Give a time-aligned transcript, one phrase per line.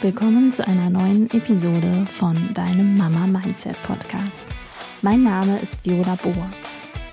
[0.00, 4.44] Willkommen zu einer neuen Episode von deinem Mama Mindset Podcast.
[5.02, 6.48] Mein Name ist Viola Bohr.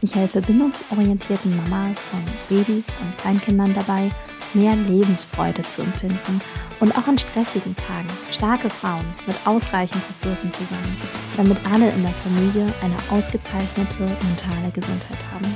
[0.02, 4.10] Ich helfe bindungsorientierten Mamas von Babys und Kleinkindern dabei,
[4.54, 6.40] mehr Lebensfreude zu empfinden
[6.79, 10.97] und auch an stressigen Tagen starke Frauen mit ausreichend Ressourcen zu sein,
[11.38, 15.52] damit alle in der Familie eine ausgezeichnete mentale Gesundheit haben.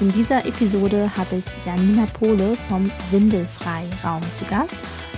[0.00, 4.76] In dieser Episode habe ich Janina Pohle vom Windelfrei Raum zu Gast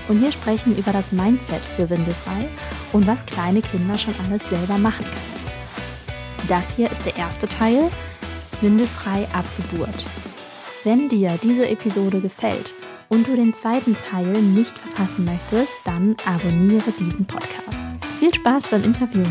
[0.09, 2.49] und wir sprechen über das Mindset für Windelfrei
[2.93, 6.49] und was kleine Kinder schon alles selber machen können.
[6.49, 7.91] Das hier ist der erste Teil,
[8.61, 10.07] Windelfrei ab Geburt.
[10.85, 12.75] Wenn dir diese Episode gefällt
[13.09, 17.77] und du den zweiten Teil nicht verpassen möchtest, dann abonniere diesen Podcast.
[18.19, 19.25] Viel Spaß beim Interview!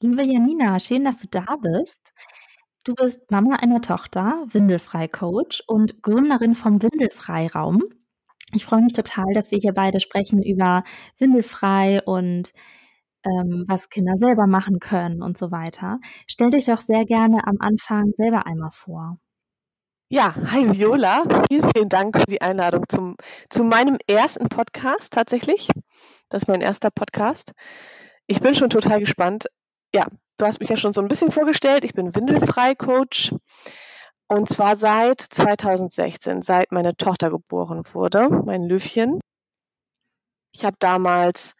[0.00, 2.12] Liebe Janina, schön, dass du da bist.
[2.88, 7.82] Du bist Mama einer Tochter, Windelfrei-Coach und Gründerin vom Windelfrei-Raum.
[8.54, 10.84] Ich freue mich total, dass wir hier beide sprechen über
[11.18, 12.50] Windelfrei und
[13.24, 15.98] ähm, was Kinder selber machen können und so weiter.
[16.26, 19.18] Stell dich doch sehr gerne am Anfang selber einmal vor.
[20.08, 21.24] Ja, hi Viola.
[21.46, 23.16] Vielen, vielen Dank für die Einladung zum,
[23.50, 25.68] zu meinem ersten Podcast tatsächlich.
[26.30, 27.52] Das ist mein erster Podcast.
[28.26, 29.48] Ich bin schon total gespannt.
[29.94, 31.84] Ja, du hast mich ja schon so ein bisschen vorgestellt.
[31.84, 33.34] Ich bin Windelfrei-Coach.
[34.30, 39.20] Und zwar seit 2016, seit meine Tochter geboren wurde, mein Löwchen.
[40.52, 41.54] Ich habe damals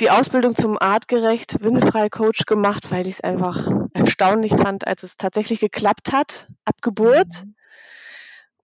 [0.00, 5.60] die Ausbildung zum artgerecht Windelfrei-Coach gemacht, weil ich es einfach erstaunlich fand, als es tatsächlich
[5.60, 7.44] geklappt hat, ab Geburt.
[7.44, 7.54] Mhm.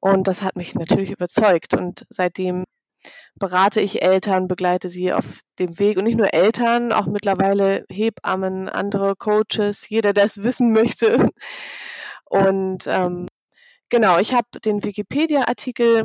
[0.01, 1.75] Und das hat mich natürlich überzeugt.
[1.75, 2.65] Und seitdem
[3.37, 8.69] berate ich Eltern, begleite sie auf dem Weg und nicht nur Eltern, auch mittlerweile Hebammen,
[8.69, 11.29] andere Coaches, jeder, der es wissen möchte.
[12.25, 13.29] Und ähm,
[13.89, 16.05] genau, ich habe den Wikipedia-Artikel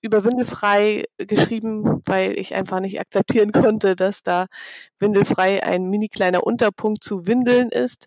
[0.00, 4.46] über Windelfrei geschrieben, weil ich einfach nicht akzeptieren konnte, dass da
[4.98, 8.06] Windelfrei ein mini kleiner Unterpunkt zu Windeln ist.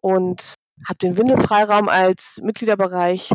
[0.00, 0.54] Und
[0.88, 3.32] habe den Windelfreiraum als Mitgliederbereich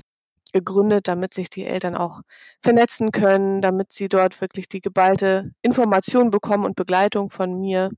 [0.51, 2.21] gegründet, damit sich die Eltern auch
[2.61, 7.89] vernetzen können, damit sie dort wirklich die geballte Information bekommen und Begleitung von mir.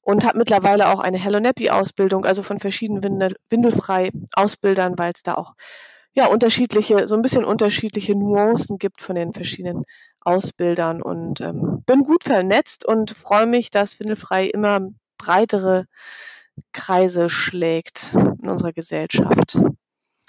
[0.00, 5.12] Und habe mittlerweile auch eine Hello Nappy Ausbildung, also von verschiedenen Windel, Windelfrei Ausbildern, weil
[5.12, 5.54] es da auch
[6.14, 9.84] ja unterschiedliche, so ein bisschen unterschiedliche Nuancen gibt von den verschiedenen
[10.20, 14.80] Ausbildern und ähm, bin gut vernetzt und freue mich, dass Windelfrei immer
[15.18, 15.84] breitere
[16.72, 19.58] Kreise schlägt in unserer Gesellschaft.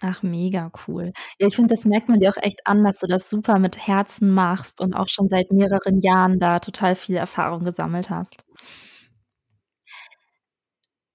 [0.04, 1.12] Ach, mega cool.
[1.40, 3.88] Ja, ich finde, das merkt man dir auch echt an, dass du das super mit
[3.88, 8.44] Herzen machst und auch schon seit mehreren Jahren da total viel Erfahrung gesammelt hast.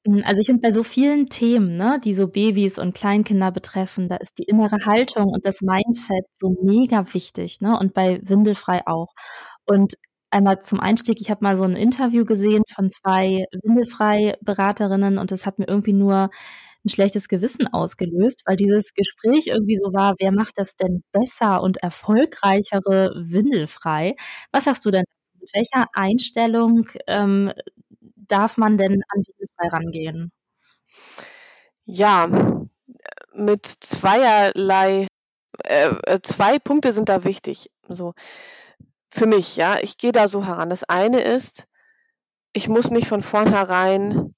[0.07, 4.09] Hm, also, ich finde, bei so vielen Themen, ne, die so Babys und Kleinkinder betreffen,
[4.09, 8.85] da ist die innere Haltung und das Mindset so mega wichtig, ne, und bei Windelfrei
[8.87, 9.09] auch.
[9.65, 9.95] Und
[10.31, 15.47] einmal zum Einstieg, ich habe mal so ein Interview gesehen von zwei Windelfrei-Beraterinnen und das
[15.47, 16.31] hat mir irgendwie nur
[16.85, 21.63] ein schlechtes Gewissen ausgelöst, weil dieses Gespräch irgendwie so war, wer macht das denn besser
[21.63, 24.17] und erfolgreichere windelfrei?
[24.53, 25.05] Was sagst du denn?
[25.41, 27.53] Mit welcher Einstellung ähm,
[28.17, 30.33] darf man denn an windelfrei rangehen?
[31.87, 32.29] Ja,
[33.35, 35.09] mit zweierlei,
[35.65, 37.71] äh, äh, zwei Punkte sind da wichtig.
[37.89, 38.15] So
[39.09, 40.71] für mich, ja, ich gehe da so heran.
[40.71, 41.67] Das eine ist,
[42.55, 44.35] ich muss nicht von vornherein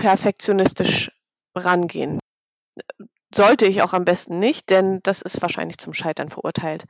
[0.00, 1.10] perfektionistisch
[1.54, 2.18] rangehen.
[3.34, 6.84] Sollte ich auch am besten nicht, denn das ist wahrscheinlich zum Scheitern verurteilt.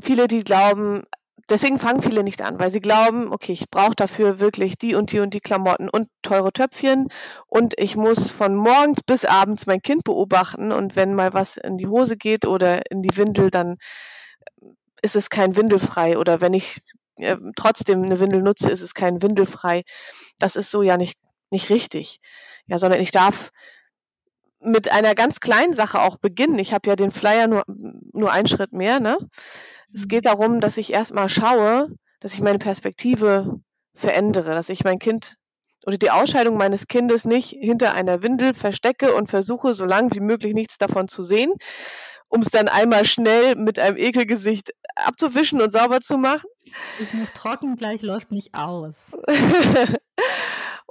[0.00, 1.02] Viele, die glauben,
[1.50, 5.12] deswegen fangen viele nicht an, weil sie glauben, okay, ich brauche dafür wirklich die und
[5.12, 7.08] die und die Klamotten und teure Töpfchen
[7.46, 11.76] und ich muss von morgens bis abends mein Kind beobachten und wenn mal was in
[11.76, 13.76] die Hose geht oder in die Windel, dann
[15.02, 16.80] ist es kein Windelfrei oder wenn ich
[17.18, 19.82] äh, trotzdem eine Windel nutze, ist es kein Windelfrei.
[20.38, 21.18] Das ist so ja nicht
[21.52, 22.20] nicht richtig.
[22.66, 23.50] Ja, sondern ich darf
[24.60, 26.58] mit einer ganz kleinen Sache auch beginnen.
[26.58, 29.00] Ich habe ja den Flyer nur, nur einen Schritt mehr.
[29.00, 29.16] Ne?
[29.92, 30.08] Es mhm.
[30.08, 31.88] geht darum, dass ich erstmal schaue,
[32.20, 33.60] dass ich meine Perspektive
[33.94, 35.36] verändere, dass ich mein Kind
[35.84, 40.20] oder die Ausscheidung meines Kindes nicht hinter einer Windel verstecke und versuche, so lange wie
[40.20, 41.52] möglich nichts davon zu sehen,
[42.28, 46.48] um es dann einmal schnell mit einem Ekelgesicht abzuwischen und sauber zu machen.
[47.00, 49.16] Ist noch trocken, gleich läuft nicht aus.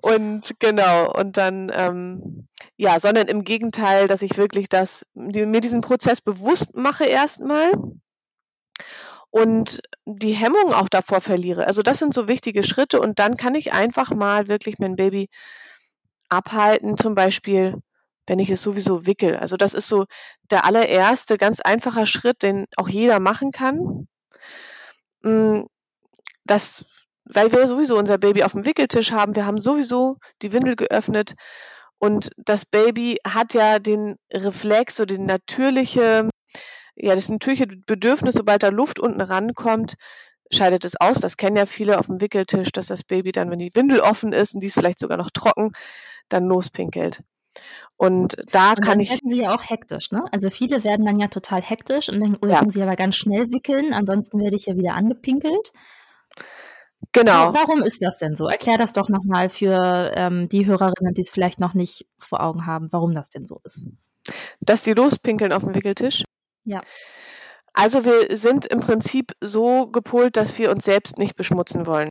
[0.02, 5.62] Und genau, und dann, ähm, ja, sondern im Gegenteil, dass ich wirklich das, die, mir
[5.62, 7.72] diesen Prozess bewusst mache erstmal
[9.30, 11.68] und die Hemmung auch davor verliere.
[11.68, 15.30] Also das sind so wichtige Schritte und dann kann ich einfach mal wirklich mein Baby
[16.30, 17.76] abhalten, zum Beispiel
[18.28, 19.36] wenn ich es sowieso wickel.
[19.38, 20.06] Also das ist so
[20.52, 24.08] der allererste ganz einfacher Schritt, den auch jeder machen kann.
[25.24, 25.64] Mm,
[26.46, 26.86] das,
[27.26, 31.34] weil wir sowieso unser Baby auf dem Wickeltisch haben, wir haben sowieso die Windel geöffnet
[32.00, 36.30] und das Baby hat ja den Reflex, so den natürliche,
[36.96, 39.94] ja, das natürliche Bedürfnis, sobald da Luft unten rankommt,
[40.52, 41.20] scheidet es aus.
[41.20, 44.34] Das kennen ja viele auf dem Wickeltisch, dass das Baby dann, wenn die Windel offen
[44.34, 45.74] ist und die ist vielleicht sogar noch trocken,
[46.30, 47.22] dann lospinkelt.
[47.98, 49.12] Und da und kann ich.
[49.12, 50.26] werden sie ja auch hektisch, ne?
[50.32, 52.64] Also viele werden dann ja total hektisch und denken, oh, jetzt ja.
[52.64, 55.72] muss ich aber ganz schnell wickeln, ansonsten werde ich ja wieder angepinkelt.
[57.14, 57.54] Genau.
[57.54, 58.48] Warum ist das denn so?
[58.48, 62.66] Erklär das doch nochmal für ähm, die Hörerinnen, die es vielleicht noch nicht vor Augen
[62.66, 63.88] haben, warum das denn so ist.
[64.60, 66.24] Dass die lospinkeln auf dem Wickeltisch?
[66.64, 66.82] Ja.
[67.74, 72.10] Also wir sind im Prinzip so gepolt, dass wir uns selbst nicht beschmutzen wollen.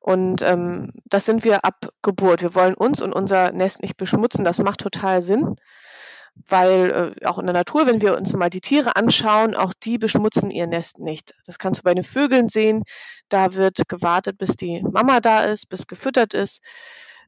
[0.00, 2.42] Und ähm, das sind wir ab Geburt.
[2.42, 4.44] Wir wollen uns und unser Nest nicht beschmutzen.
[4.44, 5.56] Das macht total Sinn
[6.48, 9.98] weil äh, auch in der Natur, wenn wir uns mal die Tiere anschauen, auch die
[9.98, 11.34] beschmutzen ihr Nest nicht.
[11.46, 12.82] Das kannst du bei den Vögeln sehen.
[13.28, 16.60] Da wird gewartet, bis die Mama da ist, bis gefüttert ist.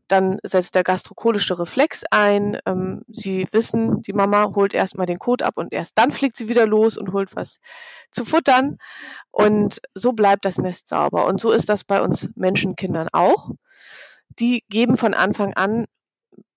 [0.09, 2.59] Dann setzt der gastrokolische Reflex ein.
[2.67, 6.49] Ähm, sie wissen, die Mama holt erstmal den Kot ab und erst dann fliegt sie
[6.49, 7.59] wieder los und holt was
[8.13, 8.79] zu futtern.
[9.31, 11.27] Und so bleibt das Nest sauber.
[11.27, 13.51] Und so ist das bei uns Menschenkindern auch.
[14.39, 15.87] Die geben von Anfang an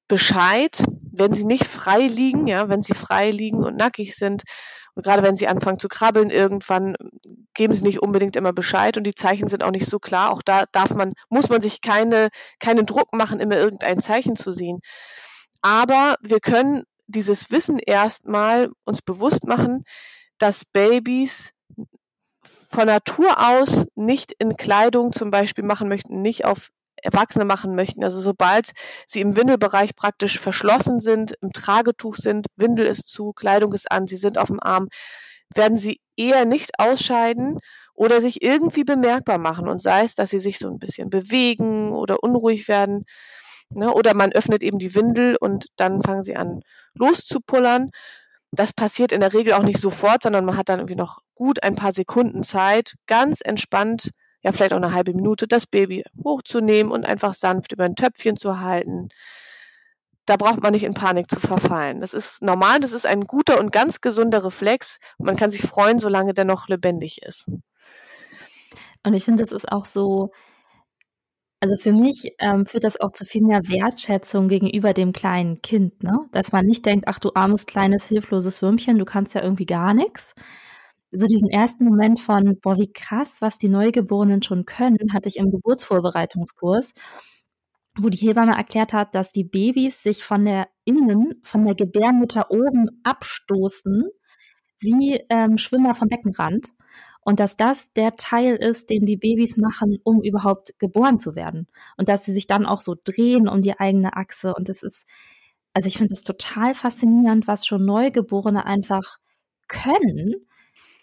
[0.08, 0.84] Bescheid,
[1.20, 4.44] wenn sie nicht frei liegen, ja, wenn sie frei liegen und nackig sind
[4.96, 6.96] und gerade wenn sie anfangen zu krabbeln, irgendwann
[7.54, 10.32] geben sie nicht unbedingt immer Bescheid und die Zeichen sind auch nicht so klar.
[10.32, 12.30] Auch da darf man, muss man sich keine,
[12.60, 14.80] keinen Druck machen, immer irgendein Zeichen zu sehen.
[15.62, 19.84] Aber wir können dieses Wissen erstmal uns bewusst machen,
[20.38, 21.52] dass Babys
[22.42, 26.70] von Natur aus nicht in Kleidung zum Beispiel machen möchten, nicht auf
[27.04, 28.04] Erwachsene machen möchten.
[28.04, 28.72] Also sobald
[29.08, 34.08] sie im Windelbereich praktisch verschlossen sind, im Tragetuch sind, Windel ist zu, Kleidung ist an,
[34.08, 34.90] sie sind auf dem Arm,
[35.54, 37.60] werden sie eher nicht ausscheiden
[37.94, 39.68] oder sich irgendwie bemerkbar machen.
[39.68, 43.06] Und sei es, dass sie sich so ein bisschen bewegen oder unruhig werden.
[43.70, 43.94] Ne?
[43.94, 46.62] Oder man öffnet eben die Windel und dann fangen sie an
[46.94, 47.92] loszupullern.
[48.52, 51.62] Das passiert in der Regel auch nicht sofort, sondern man hat dann irgendwie noch gut
[51.62, 56.92] ein paar Sekunden Zeit, ganz entspannt ja vielleicht auch eine halbe Minute, das Baby hochzunehmen
[56.92, 59.10] und einfach sanft über ein Töpfchen zu halten.
[60.26, 62.02] Da braucht man nicht in Panik zu verfallen.
[62.02, 65.00] Das ist normal, das ist ein guter und ganz gesunder Reflex.
[65.18, 67.50] Man kann sich freuen, solange der noch lebendig ist.
[69.04, 70.32] Und ich finde, das ist auch so,
[71.62, 76.04] also für mich ähm, führt das auch zu viel mehr Wertschätzung gegenüber dem kleinen Kind,
[76.04, 76.20] ne?
[76.32, 79.94] Dass man nicht denkt, ach du armes, kleines, hilfloses Würmchen, du kannst ja irgendwie gar
[79.94, 80.34] nichts,
[81.12, 85.38] so diesen ersten Moment von, boah, wie krass, was die Neugeborenen schon können, hatte ich
[85.38, 86.94] im Geburtsvorbereitungskurs,
[87.98, 92.52] wo die Hebamme erklärt hat, dass die Babys sich von der Innen, von der Gebärmutter
[92.52, 94.06] oben abstoßen,
[94.80, 96.68] wie ähm, Schwimmer vom Beckenrand.
[97.22, 101.68] Und dass das der Teil ist, den die Babys machen, um überhaupt geboren zu werden.
[101.98, 104.54] Und dass sie sich dann auch so drehen um die eigene Achse.
[104.56, 105.06] Und das ist,
[105.74, 109.18] also ich finde es total faszinierend, was schon Neugeborene einfach
[109.68, 110.49] können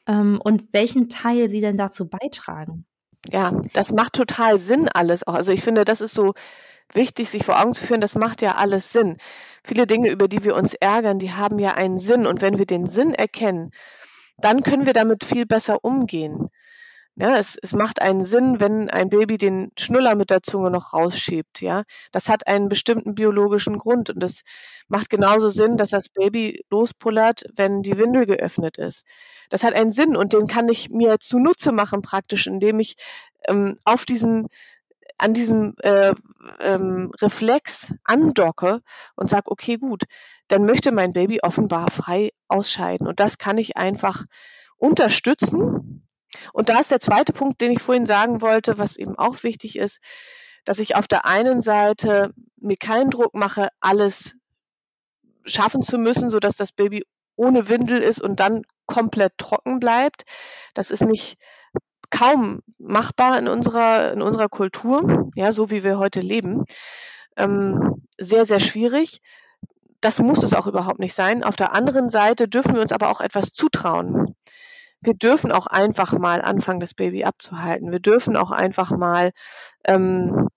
[0.06, 2.86] ähm, und welchen Teil sie denn dazu beitragen.
[3.30, 5.34] Ja, das macht total Sinn alles auch.
[5.34, 6.34] Also ich finde, das ist so
[6.92, 9.18] wichtig, sich vor Augen zu führen, das macht ja alles Sinn.
[9.64, 12.26] Viele Dinge, über die wir uns ärgern, die haben ja einen Sinn.
[12.26, 13.72] Und wenn wir den Sinn erkennen,
[14.38, 16.48] dann können wir damit viel besser umgehen.
[17.18, 20.92] Ja, es, es macht einen Sinn, wenn ein Baby den Schnuller mit der Zunge noch
[20.92, 21.62] rausschiebt.
[21.62, 24.42] Ja, das hat einen bestimmten biologischen Grund und es
[24.88, 29.04] macht genauso Sinn, dass das Baby lospullert, wenn die Windel geöffnet ist.
[29.50, 32.96] Das hat einen Sinn und den kann ich mir zunutze machen praktisch, indem ich
[33.48, 34.48] ähm, auf diesen
[35.18, 36.12] an diesem äh,
[36.60, 38.82] ähm, Reflex andocke
[39.14, 40.02] und sage, okay, gut,
[40.48, 43.06] dann möchte mein Baby offenbar frei ausscheiden.
[43.06, 44.24] Und das kann ich einfach
[44.76, 46.06] unterstützen
[46.52, 49.76] und da ist der zweite Punkt, den ich vorhin sagen wollte, was eben auch wichtig
[49.76, 50.00] ist,
[50.64, 54.34] dass ich auf der einen Seite mir keinen Druck mache, alles
[55.44, 57.04] schaffen zu müssen, so dass das Baby
[57.36, 60.24] ohne Windel ist und dann komplett trocken bleibt.
[60.74, 61.38] Das ist nicht
[62.10, 66.64] kaum machbar in unserer, in unserer Kultur, ja, so wie wir heute leben.
[67.36, 69.20] Ähm, sehr, sehr schwierig.
[70.00, 71.42] Das muss es auch überhaupt nicht sein.
[71.42, 74.36] Auf der anderen Seite dürfen wir uns aber auch etwas zutrauen
[75.00, 77.92] wir dürfen auch einfach mal anfangen, das Baby abzuhalten.
[77.92, 79.32] Wir dürfen auch einfach mal,
[79.86, 80.48] ähm,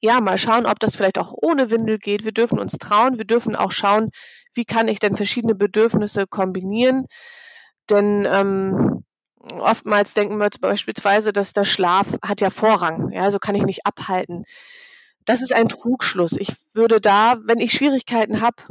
[0.00, 2.24] ja, mal schauen, ob das vielleicht auch ohne Windel geht.
[2.24, 3.18] Wir dürfen uns trauen.
[3.18, 4.10] Wir dürfen auch schauen,
[4.54, 7.06] wie kann ich denn verschiedene Bedürfnisse kombinieren.
[7.90, 9.04] Denn ähm,
[9.60, 13.10] oftmals denken wir beispielsweise, dass der Schlaf hat ja Vorrang.
[13.12, 14.44] Ja, so kann ich nicht abhalten.
[15.24, 16.32] das ist ein Trugschluss.
[16.38, 18.62] Ich würde da, wenn ich Schwierigkeiten habe,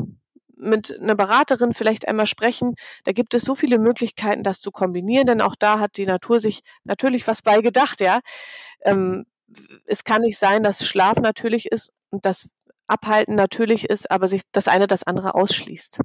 [0.57, 2.75] mit einer Beraterin vielleicht einmal sprechen.
[3.03, 6.39] Da gibt es so viele Möglichkeiten, das zu kombinieren, denn auch da hat die Natur
[6.39, 8.19] sich natürlich was bei gedacht, ja.
[8.83, 9.25] Ähm,
[9.85, 12.47] es kann nicht sein, dass Schlaf natürlich ist und das
[12.91, 16.00] Abhalten natürlich ist, aber sich das eine das andere ausschließt.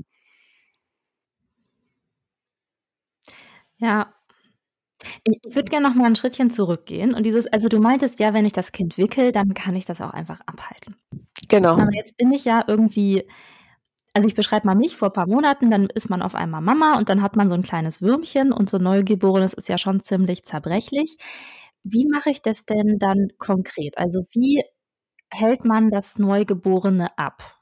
[3.81, 4.13] Ja.
[5.25, 8.45] Ich würde gerne noch mal ein Schrittchen zurückgehen und dieses also du meintest ja, wenn
[8.47, 10.97] ich das Kind wickel, dann kann ich das auch einfach abhalten.
[11.49, 11.73] Genau.
[11.75, 13.25] Aber jetzt bin ich ja irgendwie
[14.15, 16.99] also ich beschreibe mal mich vor ein paar Monaten, dann ist man auf einmal Mama
[16.99, 20.45] und dann hat man so ein kleines Würmchen und so Neugeborenes ist ja schon ziemlich
[20.45, 21.19] zerbrechlich.
[21.85, 23.99] Wie mache ich das denn dann konkret?
[23.99, 24.63] Also, wie
[25.31, 27.57] hält man das Neugeborene ab?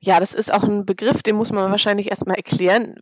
[0.00, 3.00] Ja, das ist auch ein Begriff, den muss man wahrscheinlich erst mal erklären.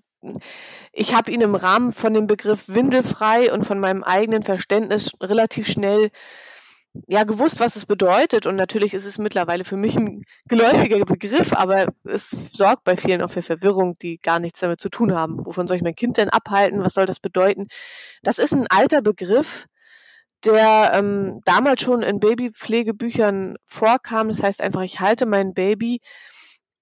[0.92, 5.66] Ich habe ihn im Rahmen von dem Begriff windelfrei und von meinem eigenen Verständnis relativ
[5.66, 6.10] schnell
[7.08, 8.46] ja, gewusst, was es bedeutet.
[8.46, 13.22] Und natürlich ist es mittlerweile für mich ein geläufiger Begriff, aber es sorgt bei vielen
[13.22, 15.44] auch für Verwirrung, die gar nichts damit zu tun haben.
[15.44, 16.84] Wovon soll ich mein Kind denn abhalten?
[16.84, 17.68] Was soll das bedeuten?
[18.22, 19.66] Das ist ein alter Begriff,
[20.44, 24.28] der ähm, damals schon in Babypflegebüchern vorkam.
[24.28, 26.00] Das heißt einfach, ich halte mein Baby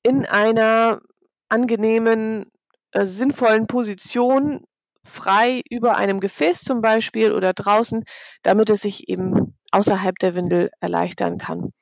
[0.02, 1.00] in einer
[1.48, 2.50] angenehmen,
[2.92, 4.64] äh, sinnvollen Position
[5.04, 8.04] frei über einem Gefäß zum Beispiel oder draußen,
[8.42, 11.72] damit es sich eben außerhalb der Windel erleichtern kann.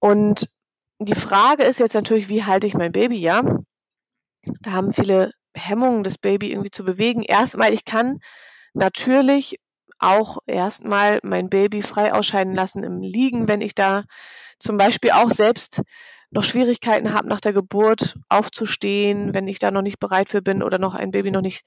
[0.00, 0.48] Und
[0.98, 3.42] die Frage ist jetzt natürlich, wie halte ich mein Baby, ja?
[4.60, 7.22] Da haben viele Hemmungen, das Baby irgendwie zu bewegen.
[7.22, 8.18] Erstmal, ich kann
[8.74, 9.58] natürlich
[10.02, 14.04] auch erstmal mein Baby frei ausscheiden lassen im Liegen, wenn ich da
[14.58, 15.82] zum Beispiel auch selbst
[16.30, 20.62] noch Schwierigkeiten habe, nach der Geburt aufzustehen, wenn ich da noch nicht bereit für bin
[20.62, 21.64] oder noch ein Baby noch nicht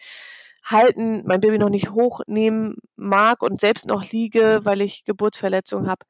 [0.63, 6.05] halten, mein Baby noch nicht hochnehmen mag und selbst noch liege, weil ich Geburtsverletzungen habe,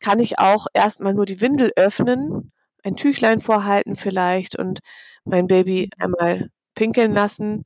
[0.00, 4.80] kann ich auch erstmal nur die Windel öffnen, ein Tüchlein vorhalten vielleicht und
[5.24, 7.62] mein Baby einmal pinkeln lassen.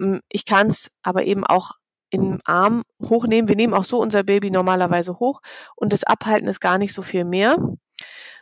[0.00, 1.72] Ähm, ich kann es aber eben auch
[2.14, 3.48] im Arm hochnehmen.
[3.48, 5.40] Wir nehmen auch so unser Baby normalerweise hoch
[5.76, 7.56] und das Abhalten ist gar nicht so viel mehr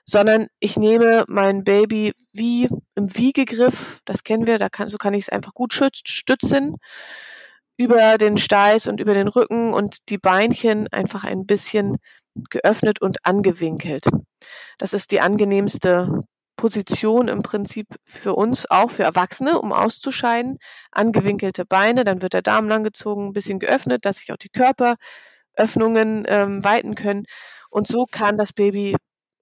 [0.04, 5.14] sondern ich nehme mein Baby wie im Wiegegriff, das kennen wir, da kann, so kann
[5.14, 6.76] ich es einfach gut stützen,
[7.76, 11.96] über den Steiß und über den Rücken und die Beinchen einfach ein bisschen
[12.50, 14.06] geöffnet und angewinkelt.
[14.78, 16.24] Das ist die angenehmste
[16.56, 20.58] Position im Prinzip für uns, auch für Erwachsene, um auszuscheiden.
[20.90, 26.24] Angewinkelte Beine, dann wird der Darm langgezogen, ein bisschen geöffnet, dass sich auch die Körperöffnungen
[26.28, 27.24] ähm, weiten können.
[27.70, 28.96] Und so kann das Baby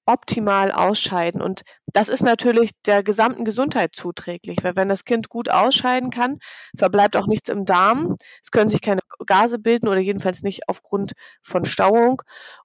[0.07, 1.40] optimal ausscheiden.
[1.40, 1.62] Und
[1.93, 6.38] das ist natürlich der gesamten Gesundheit zuträglich, weil wenn das Kind gut ausscheiden kann,
[6.76, 8.17] verbleibt auch nichts im Darm.
[8.43, 11.12] Es können sich keine Gase bilden oder jedenfalls nicht aufgrund
[11.43, 12.23] von Stauung.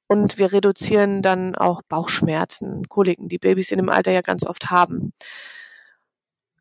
[0.07, 4.69] Und wir reduzieren dann auch Bauchschmerzen, Koliken, die Babys in dem Alter ja ganz oft
[4.69, 5.13] haben.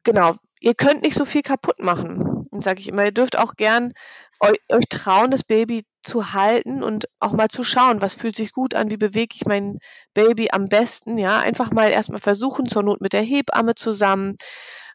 [0.04, 0.36] Genau.
[0.60, 2.46] Ihr könnt nicht so viel kaputt machen.
[2.50, 3.92] Und sage ich immer, ihr dürft auch gern
[4.40, 8.52] euch, euch trauen, das Baby zu halten und auch mal zu schauen, was fühlt sich
[8.52, 9.78] gut an, wie bewege ich mein
[10.14, 14.36] Baby am besten, ja, einfach mal erstmal versuchen, zur Not mit der Hebamme zusammen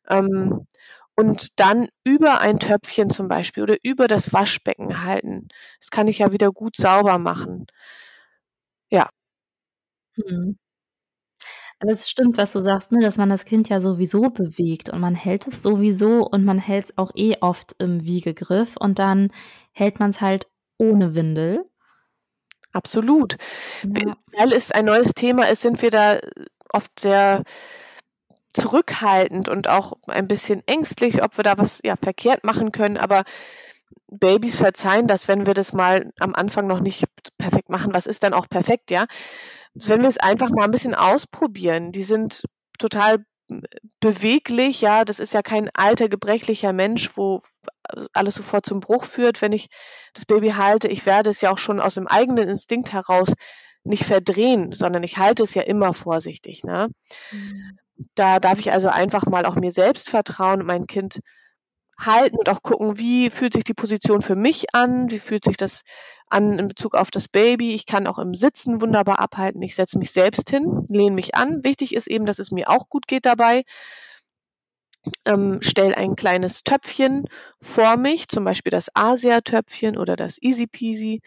[0.10, 0.68] ähm,
[1.15, 5.50] und dann über ein Töpfchen zum Beispiel oder über das Waschbecken halten.
[5.79, 7.68] Das kann ich ja wieder gut sauber machen.
[10.19, 10.57] Mhm.
[11.79, 14.99] Also es stimmt, was du sagst, ne, dass man das Kind ja sowieso bewegt und
[14.99, 19.31] man hält es sowieso und man hält es auch eh oft im Wiegegriff und dann
[19.71, 20.47] hält man es halt
[20.77, 21.65] ohne Windel.
[22.73, 23.38] Absolut.
[23.83, 24.15] Ja.
[24.38, 26.19] Weil es ein neues Thema ist, sind wir da
[26.71, 27.43] oft sehr
[28.53, 33.23] zurückhaltend und auch ein bisschen ängstlich, ob wir da was ja verkehrt machen können, aber
[34.11, 37.05] Babys verzeihen das, wenn wir das mal am Anfang noch nicht
[37.38, 37.93] perfekt machen.
[37.93, 39.05] Was ist dann auch perfekt, ja?
[39.88, 42.43] Wenn wir es einfach mal ein bisschen ausprobieren, die sind
[42.77, 43.24] total
[44.00, 47.41] beweglich, ja, das ist ja kein alter, gebrechlicher Mensch, wo
[48.13, 49.67] alles sofort zum Bruch führt, wenn ich
[50.13, 50.88] das Baby halte.
[50.88, 53.33] Ich werde es ja auch schon aus dem eigenen Instinkt heraus
[53.83, 56.63] nicht verdrehen, sondern ich halte es ja immer vorsichtig.
[56.63, 56.89] Ne?
[57.31, 57.77] Mhm.
[58.15, 61.19] Da darf ich also einfach mal auch mir selbst vertrauen und mein Kind
[62.00, 65.57] halten und auch gucken, wie fühlt sich die Position für mich an, wie fühlt sich
[65.57, 65.81] das
[66.29, 67.74] an in Bezug auf das Baby.
[67.74, 69.62] Ich kann auch im Sitzen wunderbar abhalten.
[69.62, 71.63] Ich setze mich selbst hin, lehne mich an.
[71.63, 73.63] Wichtig ist eben, dass es mir auch gut geht dabei.
[75.25, 77.25] Ähm, stell ein kleines Töpfchen
[77.62, 81.21] vor mich, zum Beispiel das Asia-Töpfchen oder das Easy Peasy.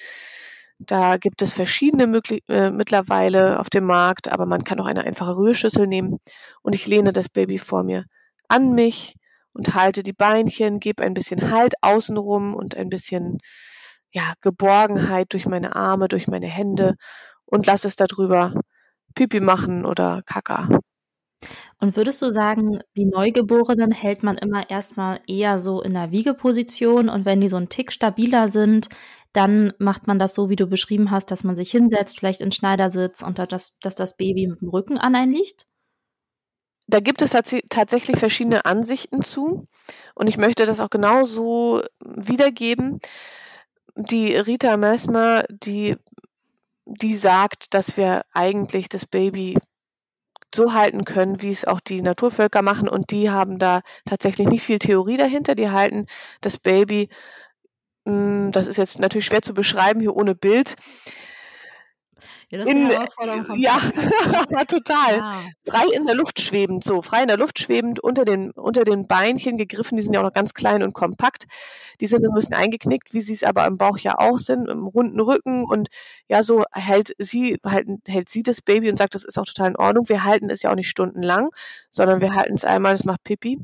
[0.79, 5.05] Da gibt es verschiedene Möglich äh, mittlerweile auf dem Markt, aber man kann auch eine
[5.05, 6.19] einfache Rührschüssel nehmen
[6.63, 8.05] und ich lehne das Baby vor mir
[8.49, 9.15] an mich
[9.53, 13.39] und halte die Beinchen, gebe ein bisschen Halt außenrum und ein bisschen
[14.13, 16.97] ja, Geborgenheit durch meine Arme, durch meine Hände
[17.47, 18.55] und lasse es darüber
[19.15, 20.69] Pipi machen oder Kaka.
[21.81, 27.09] Und würdest du sagen, die Neugeborenen hält man immer erstmal eher so in der Wiegeposition
[27.09, 28.89] und wenn die so 'n Tick stabiler sind,
[29.33, 32.53] dann macht man das so, wie du beschrieben hast, dass man sich hinsetzt, vielleicht in
[32.53, 35.65] Schneidersitz und da das dass das Baby mit'm Rücken an einen liegt?
[36.89, 39.67] Da gibt es tats tatsächlich verschiedene Ansichten zu
[40.15, 42.99] und ich möchte das auch genauso wiedergeben.
[43.95, 45.97] Die Rita Messmer, die
[46.85, 49.57] die sagt, dass wir eigentlich das Baby
[50.55, 54.63] so halten können, wie es auch die Naturvölker machen und die haben da tatsächlich nicht
[54.63, 55.55] viel Theorie dahinter.
[55.55, 56.07] Die halten
[56.41, 57.09] das Baby
[58.07, 60.77] hm, das ist jetzt natürlich schwer zu beschreiben hier ohne Bild
[62.53, 63.59] Ja, das ist in die Herausforderung vom
[64.51, 65.19] ja, total.
[65.19, 65.53] Ja.
[65.67, 69.07] Frei in der Luft schwebend, so frei in der Luft schwebend, unter den unter den
[69.07, 71.45] Beinchen gegriffen, die sind ja auch noch ganz klein und kompakt.
[72.01, 74.87] Die sind so 'n bisschen eingeknickt, wie sie's aber im Bauch ja auch sind, mit'm
[74.93, 75.89] runden Rücken und
[76.29, 79.71] ja, so hält sie halten hält sie das Baby und sagt, das ist auch total
[79.71, 80.09] in Ordnung.
[80.09, 81.51] Wir halten es ja auch nicht stundenlang,
[81.91, 83.59] sondern wir halten's einmal, es macht Pipi.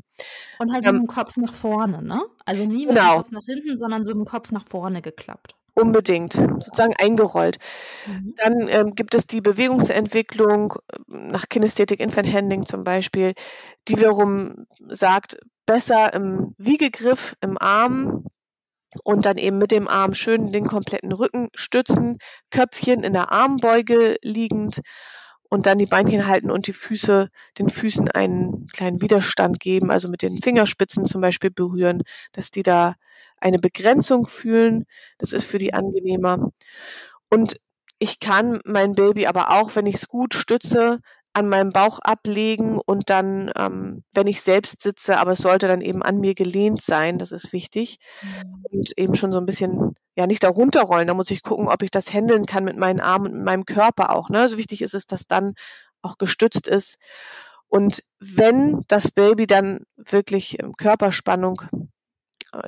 [0.60, 2.20] Und halt Ähm mit'm Kopf nach vorne, ne?
[2.44, 3.06] Also nie mit'm Genau.
[3.06, 5.57] Kopf nach hinten, sondern so mit'm Kopf nach vorne geklappt.
[5.78, 7.58] Unbedingt, sozusagen eingerollt.
[8.06, 8.34] Mhm.
[8.36, 10.74] Dann, ähm, gibt es die Bewegungsentwicklung
[11.06, 13.34] nach Kinesthetic Infant Handling zum Beispiel,
[13.86, 18.24] die wiederum sagt, besser im Wiegegriff im Arm
[19.04, 22.18] und dann eben mit dem Arm schön den kompletten Rücken stützen,
[22.50, 24.80] Köpfchen in der Armbeuge liegend
[25.50, 30.08] und dann die Beinchen halten und die Füße den Füßen einen kleinen Widerstand geben, also
[30.08, 32.94] mit den Fingerspitzen zum Beispiel berühren, dass die da
[33.40, 34.84] eine Begrenzung fühlen.
[35.18, 36.50] Das ist für die angenehmer.
[37.30, 37.58] Und
[38.00, 41.00] ich kann mein Baby aber auch, wenn ich's gut stütze,
[41.34, 45.80] an meinem Bauch ablegen und dann, ähm, wenn ich selbst sitze aber es sollte dann
[45.82, 47.98] eben an mir gelehnt sein, das ist wichtig.
[48.22, 48.64] Mhm.
[48.72, 51.08] Und eben schon so 'n bisschen ja, nicht da runterrollen.
[51.08, 53.64] Da muss ich gucken, ob ich das händeln kann mit meinen Armen und mit meinem
[53.66, 54.40] Körper auch, ne?
[54.40, 55.54] Also, wichtig ist es, dass dann
[56.02, 56.96] auch gestützt ist.
[57.68, 61.62] Und wenn das Baby dann wirklich, ähm, Körperspannung,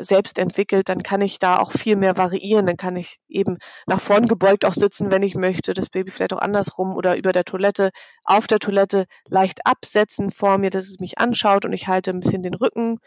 [0.00, 2.66] selbst entwickelt, dann kann ich da auch viel mehr variieren.
[2.66, 6.32] Dann kann ich eben nach vorn gebeugt auch sitzen, wenn ich möchte, das Baby vielleicht
[6.34, 7.90] auch andersrum oder über der Toilette
[8.24, 12.20] auf der Toilette leicht absetzen vor mir, dass es mich anschaut und ich halte 'n
[12.20, 12.98] bisschen den Rücken.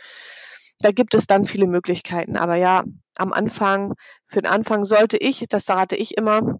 [0.79, 2.37] Da gibt es dann viele Möglichkeiten.
[2.37, 2.83] Aber ja,
[3.15, 3.93] am Anfang
[4.25, 6.59] für den Anfang sollte ich das rate ich immer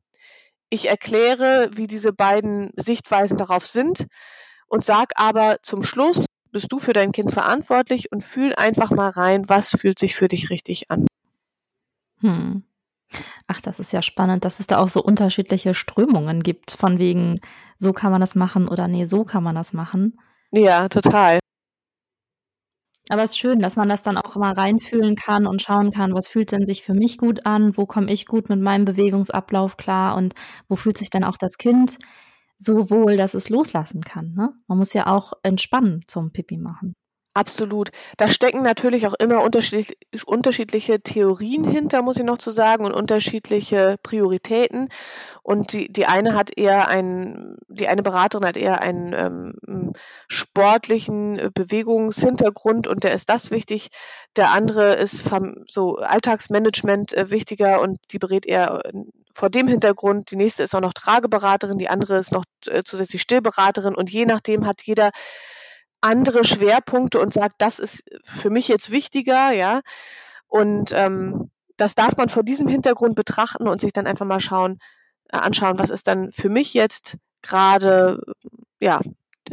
[0.71, 4.07] ich erkläre, wie diese beiden Sichtweisen darauf sind
[4.67, 9.09] und sage aber zum Schluss: „Bist du für dein Kind verantwortlich und fühl einfach mal
[9.09, 11.07] rein, was fühlt sich für dich richtig an?“
[12.21, 12.63] Mhm.
[13.47, 17.41] Ach, das ist ja spannend, dass es da auch so unterschiedliche Strömungen gibt, von wegen,
[17.77, 20.19] so kann man das machen oder ne, so kann man das machen.
[20.51, 21.39] Ja, total.
[23.09, 26.27] Aber ist schön, dass man das dann auch immer reinfühlen kann und schauen kann, was
[26.27, 27.75] fühlt denn sich für mich gut an?
[27.75, 30.15] Wo komme ich gut mit meinem Bewegungsablauf klar?
[30.15, 30.35] Und
[30.69, 31.97] wo fühlt sich dann auch das Kind
[32.63, 34.53] so wohl, dass es loslassen kann, ne?
[34.67, 36.95] Man muss ja auch entspannen zum Pipi machen.
[37.35, 37.89] Absolut.
[38.17, 39.97] Da stecken natürlich auch immer unterschiedlich
[40.27, 44.89] unterschiedliche Theorien hinter, muss ich noch zu sagen, und unterschiedliche Prioritäten.
[45.41, 49.93] Und die die eine hat eher einen die eine Beraterin hat eher einen, ähm,
[50.27, 53.89] sportlichen, Bewegungshintergrund und der ist das wichtig.
[54.37, 58.91] Der andere ist vom so Alltagsmanagement, äh, wichtiger und die berät eher, äh,
[59.33, 60.31] vor dem Hintergrund.
[60.31, 64.25] Die nächste ist auch noch Trageberaterin, die andere ist noch, äh, zusätzlich Stillberaterin und je
[64.25, 65.11] nachdem hat jeder
[66.01, 69.81] andere Schwerpunkte und sagt: „Das ist für mich jetzt wichtiger“, ja?
[70.47, 74.79] Und, ähm, das darf man vor diesem Hintergrund betrachten und sich dann einfach mal schauen
[75.31, 78.21] äh, anschauen, was ist dann für mich jetzt grade,
[78.81, 79.01] ja,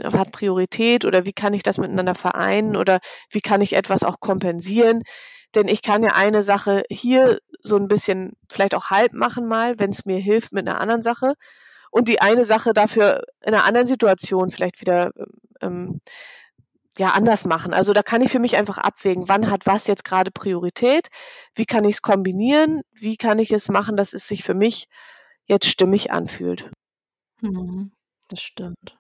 [0.05, 4.21] hat Priorität oder wie kann ich das miteinander vereinen oder wie kann ich etwas auch
[4.21, 5.03] kompensieren?
[5.55, 9.79] Denn ich kann ja eine Sache hier so 'n bisschen vielleicht auch halb machen mal,
[9.79, 11.35] wenn's mir hilft mit 'ner anderen Sache
[11.93, 15.13] und die eine Sache dafür in 'ner anderen Situation vielleicht wieder,
[15.63, 16.01] ähm,
[16.99, 17.75] ja, anders machen.
[17.75, 21.09] Also, da kann ich für mich einfach abwägen, wann hat was jetzt grade Priorität?
[21.55, 22.83] Wie kann ich's kombinieren?
[22.93, 24.89] Wie kann ich es machen, dass es sich für mich
[25.47, 26.71] jetzt stimmig anfühlt?
[27.43, 27.93] Mhm,
[28.29, 28.99] das stimmt.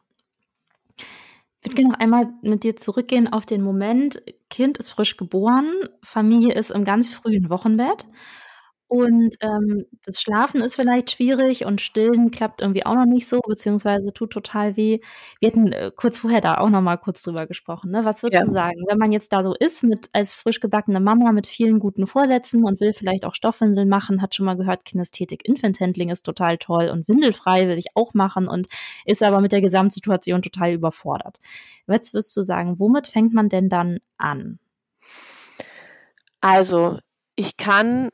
[1.62, 5.70] Ich würde gerne noch einmal mit dir zurückgehen auf den Moment, Kind ist frisch geboren,
[6.02, 8.06] Familie ist im ganz frühen Wochenbett
[8.90, 13.40] und, ähm, das Schlafen ist vielleicht schwierig und Stillen klappt irgendwie auch noch nicht so,
[13.46, 14.98] beziehungsweise tut total weh.
[15.40, 18.04] Wir hatten, äh, kurz vorher da auch noch mal kurz drüber gesprochen, ne?
[18.04, 18.46] Was würdest Ja.
[18.46, 21.78] du sagen, wenn man jetzt da so ist mit als frisch gebackene Mama mit vielen
[21.78, 26.10] guten Vorsätzen und will vielleicht auch Stoffwindeln machen, hat schon mal gehört, Kinesthetic Infant Handling
[26.10, 28.66] ist total toll und windelfrei will ich auch machen und
[29.04, 31.38] ist aber mit der Gesamtsituation total überfordert.
[31.86, 34.58] Was würdest du sagen, womit fängt man denn dann an?
[36.42, 36.98] Also,
[37.36, 38.10] ich kann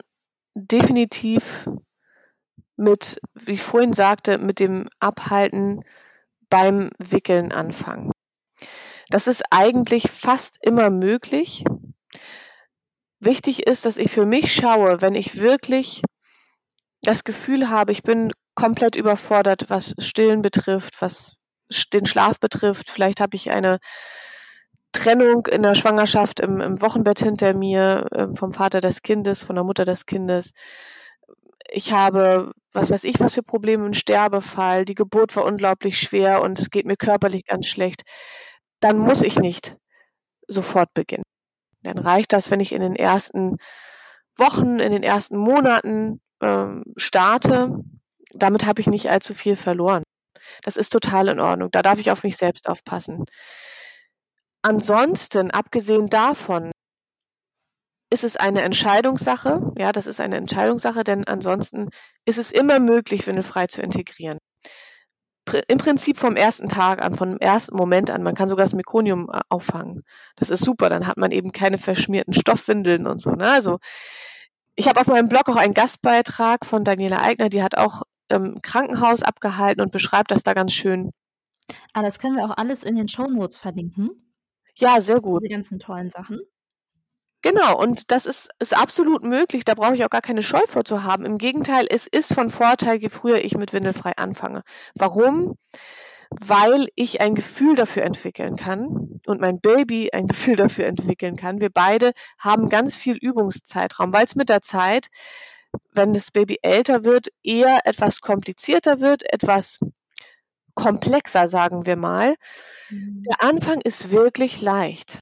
[0.56, 1.68] definitiv
[2.76, 5.84] mit wie ich vorhin sagte, mit dem Abhalten
[6.48, 8.12] beim Wickeln anfangen.
[9.08, 11.64] Das ist eigentlich fast immer möglich.
[13.20, 16.02] Wichtig ist, dass ich für mich schaue, wenn ich wirklich
[17.02, 21.36] das Gefühl habe, ich bin komplett überfordert, was Stillen betrifft, was
[21.92, 22.90] den Schlaf betrifft.
[22.90, 23.78] Vielleicht habe ich eine
[24.96, 29.56] Trennung in der Schwangerschaft im, im Wochenbett hinter mir, äh, vom Vater des Kindes, von
[29.56, 30.52] der Mutter des Kindes.
[31.70, 36.42] Ich habe, was weiß ich, was für Probleme, einen Sterbefall, die Geburt war unglaublich schwer
[36.42, 38.02] und es geht mir körperlich ganz schlecht.
[38.80, 39.76] Dann muss ich nicht
[40.48, 41.24] sofort beginnen.
[41.82, 43.58] Dann reicht das, wenn ich in den ersten
[44.36, 47.80] Wochen, in den ersten Monaten ähm, starte.
[48.34, 50.02] Damit habe ich nicht allzu viel verloren.
[50.62, 51.70] Das ist total in Ordnung.
[51.72, 53.24] Da darf ich auf mich selbst aufpassen.
[54.66, 56.72] Ansonsten, abgesehen davon,
[58.12, 59.72] ist es eine Entscheidungssache.
[59.78, 61.90] Ja, das ist eine Entscheidungssache, denn ansonsten
[62.24, 64.38] ist es immer möglich, windelfrei zu integrieren.
[65.68, 68.24] Im Prinzip vom ersten Tag an, vom ersten Moment an.
[68.24, 70.02] Man kann sogar das Mekonium äh, auffangen.
[70.34, 70.88] Das ist super.
[70.88, 73.30] Dann hat man eben keine verschmierten Stoffwindeln und so.
[73.30, 73.48] Ne?
[73.48, 73.78] Also
[74.74, 78.60] ich habe auf meinem Blog auch einen Gastbeitrag von Daniela Eigner, die hat auch im
[78.62, 81.12] Krankenhaus abgehalten und beschreibt das da ganz schön.
[81.92, 84.25] Ah, das können wir auch alles in den Shownotes verlinken.
[84.78, 85.42] Ja, sehr gut.
[85.42, 86.40] Diese ganzen tollen Sachen.
[87.42, 89.64] Genau, und das ist, ist absolut möglich.
[89.64, 91.24] Da brauche ich auch gar keine Scheu vor zu haben.
[91.24, 94.62] Im Gegenteil, es ist von Vorteil, je früher ich mit Windelfrei anfange.
[94.94, 95.56] Warum?
[96.30, 101.60] Weil ich ein Gefühl dafür entwickeln kann und mein Baby ein Gefühl dafür entwickeln kann.
[101.60, 105.08] Wir beide haben ganz viel Übungszeitraum, weil es mit der Zeit,
[105.92, 109.78] wenn das Baby älter wird, eher etwas komplizierter wird, etwas
[110.76, 112.36] komplexer, sagen wir mal.
[112.90, 113.24] Mhm.
[113.28, 115.18] Der Anfang ist wirklich leicht,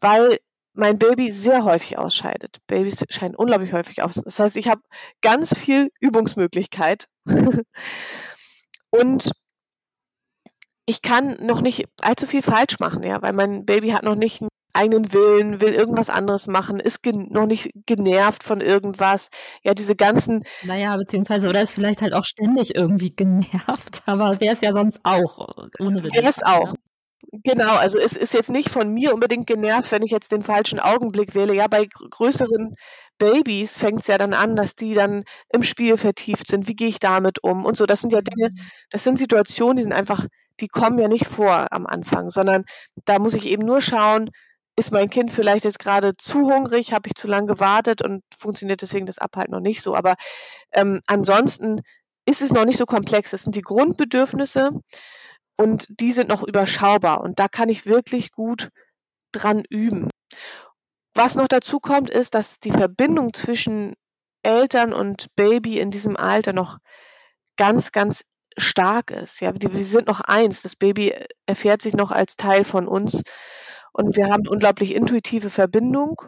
[0.00, 0.38] weil
[0.74, 2.58] mein Baby sehr häufig ausscheidet.
[2.66, 4.14] Babys scheiden unglaublich häufig aus.
[4.14, 4.82] Das heißt, ich habe
[5.22, 7.08] ganz viel Übungsmöglichkeit.
[8.90, 9.32] Und
[10.86, 14.42] ich kann noch nicht allzu viel falsch machen, ja, weil mein Baby hat noch nicht
[14.72, 19.28] eigenen Willen, will irgendwas anderes machen, ist noch nicht genervt von irgendwas.
[19.62, 20.44] Ja, diese ganzen.
[20.62, 25.00] Naja, beziehungsweise, oder ist vielleicht halt auch ständig irgendwie genervt, aber wäre es ja sonst
[25.02, 26.74] auch, ohne Wäre es auch.
[27.44, 30.80] Genau, also es ist jetzt nicht von mir unbedingt genervt, wenn ich jetzt den falschen
[30.80, 31.54] Augenblick wähle.
[31.54, 32.74] Ja, bei größeren
[33.18, 36.68] Babys fängt es ja dann an, dass die dann im Spiel vertieft sind.
[36.68, 37.64] Wie gehe ich damit um?
[37.64, 38.58] Und so, das sind ja Dinge, mhm.
[38.90, 40.26] das sind Situationen, die sind einfach,
[40.60, 42.64] die kommen ja nicht vor am Anfang, sondern
[43.04, 44.28] da muss ich eben nur schauen,
[44.76, 48.82] ist mein Kind vielleicht jetzt gerade zu hungrig, habe ich zu lange gewartet und funktioniert
[48.82, 49.94] deswegen das Abhalten noch nicht so.
[49.94, 50.14] Aber
[50.72, 51.80] ähm, ansonsten
[52.26, 53.32] ist es noch nicht so komplex.
[53.32, 54.70] Es sind die Grundbedürfnisse
[55.58, 58.68] und die sind noch überschaubar und da kann ich wirklich gut
[59.32, 60.08] dran üben.
[61.14, 63.94] Was noch dazu kommt, ist, dass die Verbindung zwischen
[64.42, 66.78] Eltern und Baby in diesem Alter noch
[67.56, 68.22] ganz, ganz
[68.56, 69.40] stark ist.
[69.40, 70.62] Ja, wir sind noch eins.
[70.62, 71.14] Das Baby
[71.46, 73.22] erfährt sich noch als Teil von uns
[73.92, 76.22] und wir haben unglaublich intuitive Verbindung.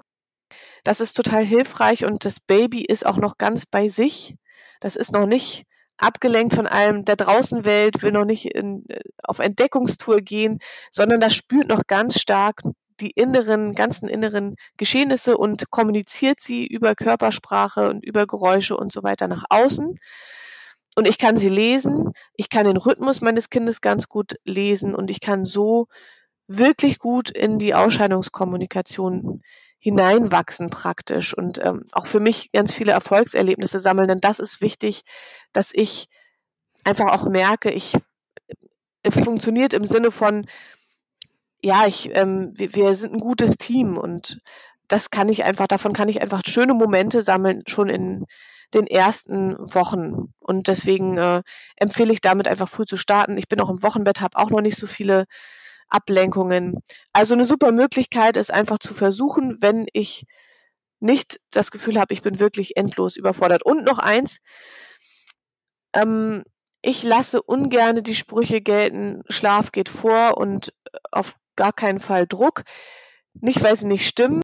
[0.84, 4.36] Das ist total hilfreich und das Baby ist auch noch ganz bei sich.
[4.80, 5.64] Das ist noch nicht
[5.96, 10.58] abgelenkt von allem der Draußenwelt, will noch nicht in, äh, auf Entdeckungstour gehen,
[10.90, 12.62] sondern das spürt noch ganz stark
[13.00, 19.02] die inneren, ganzen inneren Geschehnisse und kommuniziert sie über Körpersprache und über Geräusche und so
[19.02, 19.98] weiter nach außen.
[20.96, 25.10] Und ich kann sie lesen, ich kann den Rhythmus meines Kindes ganz gut lesen und
[25.10, 25.88] ich kann so
[26.46, 29.42] wirklich gut in die Ausscheidungskommunikation
[29.78, 35.02] hineinwachsen praktisch und ähm, auch für mich ganz viele Erfolgserlebnisse sammeln, denn das ist wichtig,
[35.52, 36.08] dass ich
[36.84, 37.94] einfach auch merke, ich
[39.04, 40.46] es funktioniert im Sinne von,
[41.62, 44.38] ja, ich, ähm, wir, wir sind ein gutes Team und
[44.88, 48.26] das kann ich einfach, davon kann ich einfach schöne Momente sammeln, schon in
[48.72, 50.34] den ersten Wochen.
[50.40, 51.42] Und deswegen äh,
[51.76, 53.38] empfehle ich damit einfach früh zu starten.
[53.38, 55.26] Ich bin auch im Wochenbett, habe auch noch nicht so viele
[55.94, 56.80] Ablenkungen.
[57.12, 60.26] Also eine super Möglichkeit ist einfach zu versuchen, wenn ich
[61.00, 63.64] nicht das Gefühl habe, ich bin wirklich endlos überfordert.
[63.64, 64.38] Und noch eins,
[65.94, 66.42] ähm,
[66.82, 72.26] ich lasse ungerne die Sprüche gelten, Schlaf geht vor und äh, auf gar keinen Fall
[72.26, 72.64] Druck.
[73.34, 74.42] Nicht, weil sie nicht stimmen,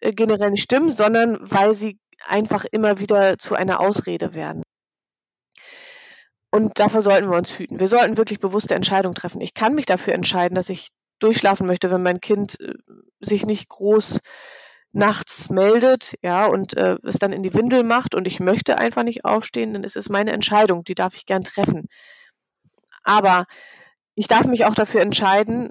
[0.00, 4.62] äh, generell nicht stimmen, sondern weil sie einfach immer wieder zu einer Ausrede werden.
[6.54, 7.80] Und davor sollten wir uns hüten.
[7.80, 9.40] Wir sollten wirklich bewusste Entscheidungen treffen.
[9.40, 12.74] Ich kann mich dafür entscheiden, dass ich durchschlafen möchte, wenn mein Kind äh,
[13.18, 14.20] sich nicht groß
[14.92, 19.02] nachts meldet, ja, und äh, es dann in die Windel macht und ich möchte einfach
[19.02, 21.88] nicht aufstehen, dann ist es meine Entscheidung, die darf ich gern treffen.
[23.02, 23.46] Aber
[24.14, 25.70] ich darf mich auch dafür entscheiden,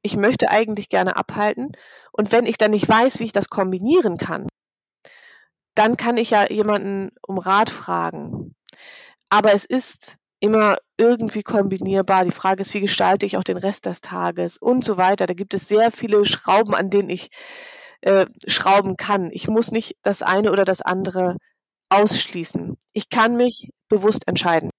[0.00, 1.72] ich möchte eigentlich gerne abhalten
[2.12, 4.48] und wenn ich dann nicht weiß, wie ich das kombinieren kann,
[5.74, 8.54] dann kann ich ja jemanden um Rat fragen.
[9.34, 12.24] Aber es ist immer irgendwie kombinierbar.
[12.24, 15.26] Die Frage ist, wie gestalte ich auch den Rest des Tages und so weiter.
[15.26, 17.30] Da gibt es sehr viele Schrauben, an denen ich
[18.02, 19.30] äh, schrauben kann.
[19.32, 21.36] Ich muss nicht das eine oder das andere
[21.88, 22.76] ausschließen.
[22.92, 24.70] Ich kann mich bewusst entscheiden.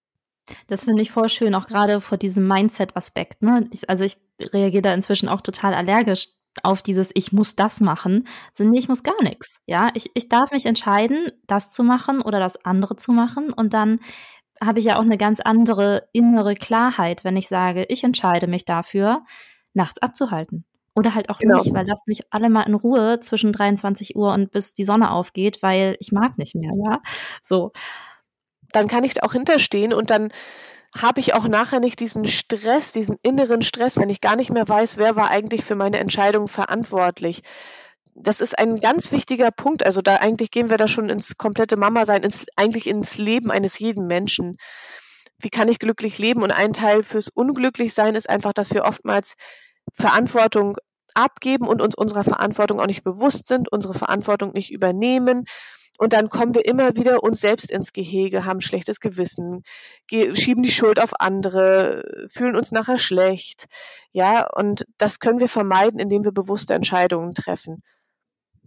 [0.68, 3.42] Das finde ich voll schön, auch gerade vor diesem Mindset-Aspekt.
[3.42, 3.70] Ne?
[3.90, 6.30] also ich reagiere da inzwischen auch total allergisch
[6.64, 9.60] auf dieses Ich muss das machen, sind nee, ich muss gar nichts.
[9.66, 13.74] Ja, ich, ich darf mich entscheiden, das zu machen oder das andere zu machen und
[13.74, 14.00] dann
[14.64, 18.66] habe ich ja auch eine ganz andere innere Klarheit, wenn ich sage, ich entscheide mich
[18.66, 19.24] dafür,
[19.74, 20.66] nachts abzuhalten.
[20.96, 21.62] Oder halt auch genau.
[21.62, 25.12] nicht, weil lasst mich alle mal in Ruhe zwischen 23 Uhr und bis die Sonne
[25.12, 27.02] aufgeht, weil ich mag nicht mehr, ja.
[27.42, 27.72] So.
[28.72, 30.30] Dann kann ich auch hinterstehen und dann
[30.98, 34.68] habe ich auch nachher nicht diesen Stress, diesen inneren Stress, wenn ich gar nicht mehr
[34.68, 37.44] weiß, wer war eigentlich für meine Entscheidung verantwortlich
[38.16, 39.86] das ist ein ganz wichtiger Punkt.
[39.86, 43.78] Also da eigentlich gehen wir da schon ins komplette Mama-Sein, ins, eigentlich ins Leben eines
[43.78, 44.58] jeden Menschen.
[45.38, 46.42] Wie kann ich glücklich leben?
[46.42, 49.36] Und ein Teil fürs Unglücklichsein ist einfach, dass wir oftmals
[49.94, 50.78] Verantwortung
[51.14, 55.46] abgeben und uns unserer Verantwortung auch nicht bewusst sind, unsere Verantwortung nicht übernehmen.
[55.98, 59.64] Und dann kommen wir immer wieder uns selbst ins Gehege, haben schlechtes Gewissen,
[60.10, 63.66] schieben die Schuld auf andere, fühlen uns nachher schlecht.
[64.12, 67.82] Ja, und das können wir vermeiden, indem wir bewusste Entscheidungen treffen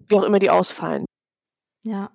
[0.08, 1.04] wie auch immer die ausfallen.
[1.84, 2.10] Ja.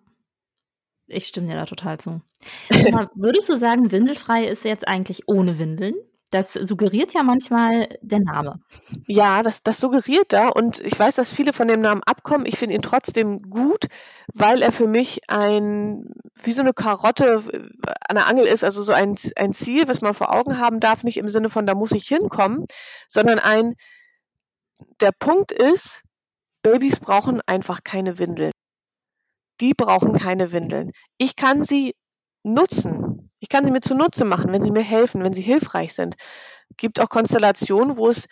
[1.08, 2.22] Ich stimme dir da total zu.
[2.70, 5.96] Aber würdest du sagen, windelfrei ist jetzt eigentlich ohne Windeln?
[6.32, 8.60] Das suggeriert ja manchmal der Name.
[9.06, 10.50] Ja, das, das suggeriert da.
[10.50, 12.48] Und ich weiß, dass viele von dem Namen abkommen.
[12.48, 13.86] Ich finde ihn trotzdem gut,
[14.34, 16.08] weil er für mich ein,
[16.42, 17.44] wie so eine Karotte
[18.10, 18.64] an der Angel ist.
[18.64, 21.04] Also so ein, ein Ziel, was man vor Augen haben darf.
[21.04, 22.66] Nicht im Sinne von, da muss ich hinkommen,
[23.08, 23.76] sondern ein,
[25.02, 26.02] der Punkt ist,
[26.64, 28.52] Babys brauchen einfach keine Windeln.
[29.62, 30.92] Die brauchen keine Windeln.
[31.18, 31.94] Ich kann sie
[32.44, 33.32] nutzen.
[33.40, 36.16] Ich kann sie mir zunutze machen, wenn sie mir helfen, wenn sie hilfreich sind.
[36.78, 38.28] Gibt auch Konstellationen, wo es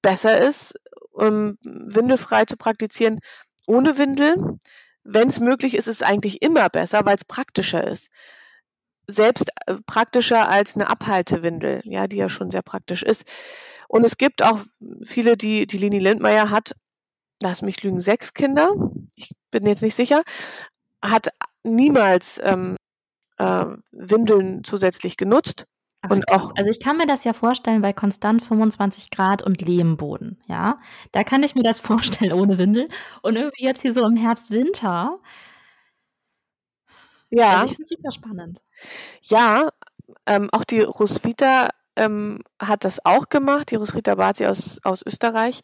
[0.00, 0.74] besser ist,
[1.10, 3.20] um windelfrei zu praktizieren
[3.66, 4.36] ohne Windel.
[5.02, 8.08] Wenn es möglich ist, ist es eigentlich immer besser, weil es praktischer ist.
[9.06, 13.24] Selbst äh, praktischer als eine Abhaltewindel, ja, die ja schon sehr praktisch ist.
[13.88, 14.60] Und es gibt auch
[15.04, 16.74] viele, die die Lini Lindmeier hat,
[17.42, 18.72] lass mich lügen, sechs Kinder,
[19.16, 20.22] ich bin jetzt nicht sicher,
[21.02, 21.28] hat
[21.62, 22.76] niemals ähm,
[23.38, 25.66] äh, Windeln zusätzlich genutzt.
[26.02, 29.62] Ach, und auch, also ich kann mir das ja vorstellen bei konstant 25 Grad und
[29.62, 30.78] Lehmboden, ja.
[31.12, 32.88] Da kann ich mir das vorstellen ohne Windel.
[33.22, 35.18] Und irgendwie jetzt hier so im Herbst, Winter.
[37.30, 37.60] Ja.
[37.60, 38.62] Also ich finde es super spannend.
[39.22, 39.70] Ja,
[40.26, 45.62] ähm, auch die Roswitha ähm, hat das auch gemacht, die Roswitha Bazi aus, aus Österreich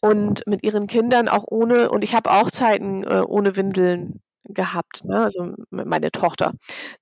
[0.00, 5.04] und mit ihren Kindern auch ohne, und ich habe auch Zeiten äh, ohne Windeln gehabt,
[5.04, 5.22] ne?
[5.24, 6.52] also meine Tochter.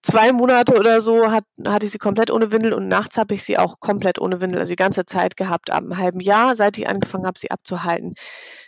[0.03, 3.43] Zwei Monate oder so hat, hatte ich sie komplett ohne Windel und nachts habe ich
[3.43, 6.77] sie auch komplett ohne Windel, also die ganze Zeit gehabt, ab einem halben Jahr, seit
[6.79, 8.15] ich angefangen habe, sie abzuhalten.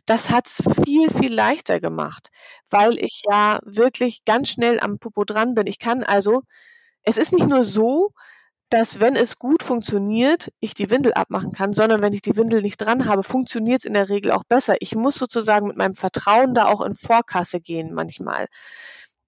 [0.07, 2.29] Das hat es viel, viel leichter gemacht,
[2.71, 5.67] weil ich ja wirklich ganz schnell am Popo dran bin.
[5.67, 6.43] Ich kann also,
[7.03, 8.13] es ist nicht nur so,
[8.73, 12.63] dass wenn es gut funktioniert, ich die Windel abmachen kann, sondern wenn ich die Windel
[12.63, 14.77] nicht dran habe, funktioniert es in der Regel auch besser.
[14.81, 18.47] Ich muss sozusagen mit meinem Vertrauen da auch in Vorkasse gehen manchmal.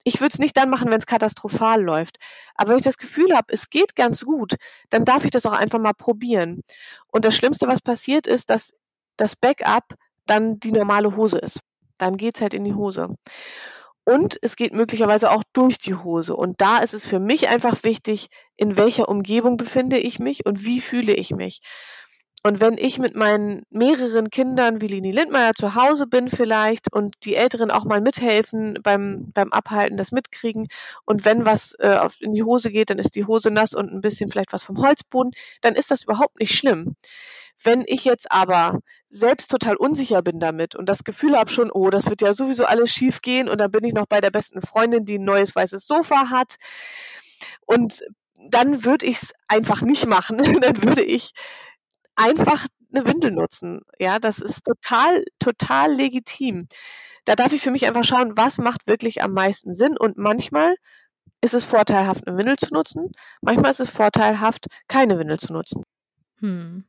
[0.03, 2.17] Ich würde es nicht dann machen, wenn es katastrophal läuft.
[2.55, 4.55] Aber wenn ich das Gefühl habe, es geht ganz gut,
[4.89, 6.63] dann darf ich das auch einfach mal probieren.
[7.09, 8.71] Und das Schlimmste, was passiert, ist, dass
[9.19, 11.61] das Backup dann die normale Hose ist.
[11.99, 13.11] Dann geht es halt in die Hose
[14.05, 16.37] und es geht möglicherweise auch durch die Hose.
[16.37, 20.65] Und da ist es für mich einfach wichtig, in welcher Umgebung befinde ich mich und
[20.65, 21.61] wie fühle ich mich.
[22.47, 27.15] Und wenn ich mit meinen mehreren Kindern wie Lini Lindmeier zu Hause bin vielleicht und
[27.25, 30.69] die Älteren auch mal mithelfen beim, beim Abhalten, das mitkriegen
[31.07, 33.91] und wenn was äh, auf, in die Hose geht, dann ist die Hose nass und
[33.91, 36.97] ein bisschen vielleicht was vom Holzboden, dann ist das überhaupt nicht schlimm.
[37.65, 41.91] Wenn ich jetzt aber selbst total unsicher bin damit und das Gefühl habe schon, oh,
[41.91, 44.61] das wird ja sowieso alles schief gehen und dann bin ich noch bei der besten
[44.61, 46.57] Freundin, die ein neues weißes Sofa hat
[47.67, 48.05] und
[48.51, 50.39] dann würde ich es einfach nicht machen.
[50.61, 51.33] dann würde ich
[52.17, 53.81] einfach eine Windel nutzen.
[53.99, 56.69] Ja, das ist total, total legitim.
[57.25, 60.75] Da darf ich für mich einfach schauen, was macht wirklich am meisten Sinn und manchmal
[61.41, 63.13] ist es vorteilhaft, eine Windel zu nutzen.
[63.41, 65.83] Manchmal ist es vorteilhaft, keine Windel zu nutzen.
[66.41, 66.85] Hm.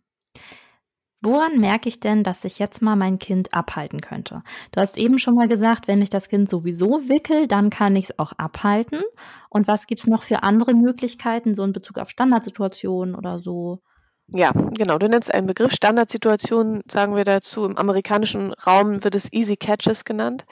[1.26, 4.44] Woran merke ich denn, dass ich jetzt mal mein Kind abhalten könnte?
[4.72, 8.06] Du hast eben schon mal gesagt, wenn ich das Kind sowieso wickel, dann kann ich
[8.06, 9.02] es auch abhalten.
[9.50, 13.82] Und was gibt es noch für andere Möglichkeiten, so in Bezug auf Standardsituationen oder so?
[14.28, 15.00] Ja, genau.
[15.00, 17.66] Du nennst einen Begriff Standardsituation, sagen wir dazu.
[17.66, 20.46] Im amerikanischen Raum wird es Easy Catches genannt.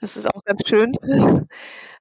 [0.00, 0.92] Das ist auch ganz schön.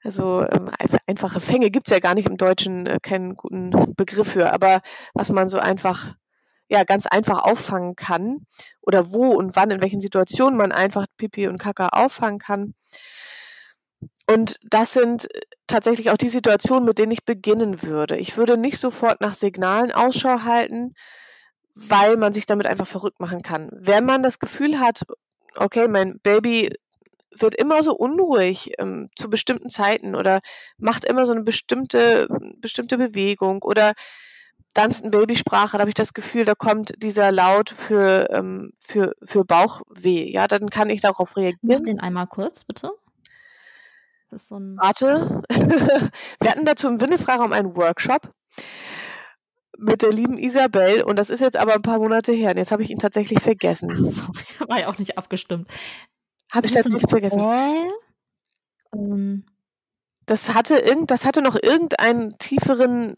[0.01, 0.71] Also ähm,
[1.07, 4.81] einfache Fänge gibt es ja gar nicht im Deutschen, äh, keinen guten Begriff für, aber
[5.13, 6.15] was man so einfach,
[6.69, 8.45] ja, ganz einfach auffangen kann
[8.81, 12.75] oder wo und wann, in welchen Situationen man einfach Pipi und Kaka auffangen kann.
[14.27, 15.27] Und das sind
[15.65, 18.17] tatsächlich auch die Situationen, mit denen ich beginnen würde.
[18.17, 20.93] Ich würde nicht sofort nach Signalen Ausschau halten,
[21.73, 23.69] weil man sich damit einfach verrückt machen kann.
[23.71, 25.01] Wenn man das Gefühl hat,
[25.55, 26.75] okay, mein Baby
[27.35, 30.41] wird immer so unruhig ähm, zu bestimmten Zeiten oder
[30.77, 32.27] macht immer so eine bestimmte,
[32.57, 33.93] bestimmte Bewegung oder
[34.73, 39.15] tanzt ein Babysprache, da habe ich das Gefühl, da kommt dieser Laut für, ähm, für,
[39.23, 40.29] für Bauchweh.
[40.31, 41.59] Ja, dann kann ich darauf reagieren.
[41.61, 42.91] Mach den einmal kurz, bitte.
[44.29, 45.41] Das so Warte.
[46.39, 48.31] Wir hatten dazu im Windefreiraum einen Workshop
[49.79, 52.71] mit der lieben Isabel und das ist jetzt aber ein paar Monate her und jetzt
[52.71, 53.89] habe ich ihn tatsächlich vergessen.
[54.05, 55.69] Sorry, war ja auch nicht abgestimmt.
[56.51, 57.39] Habe ich tatsächlich so vergessen.
[58.93, 59.45] Ähm,
[60.29, 63.15] das hatte irgend, das hatte noch irgendeinen tieferen,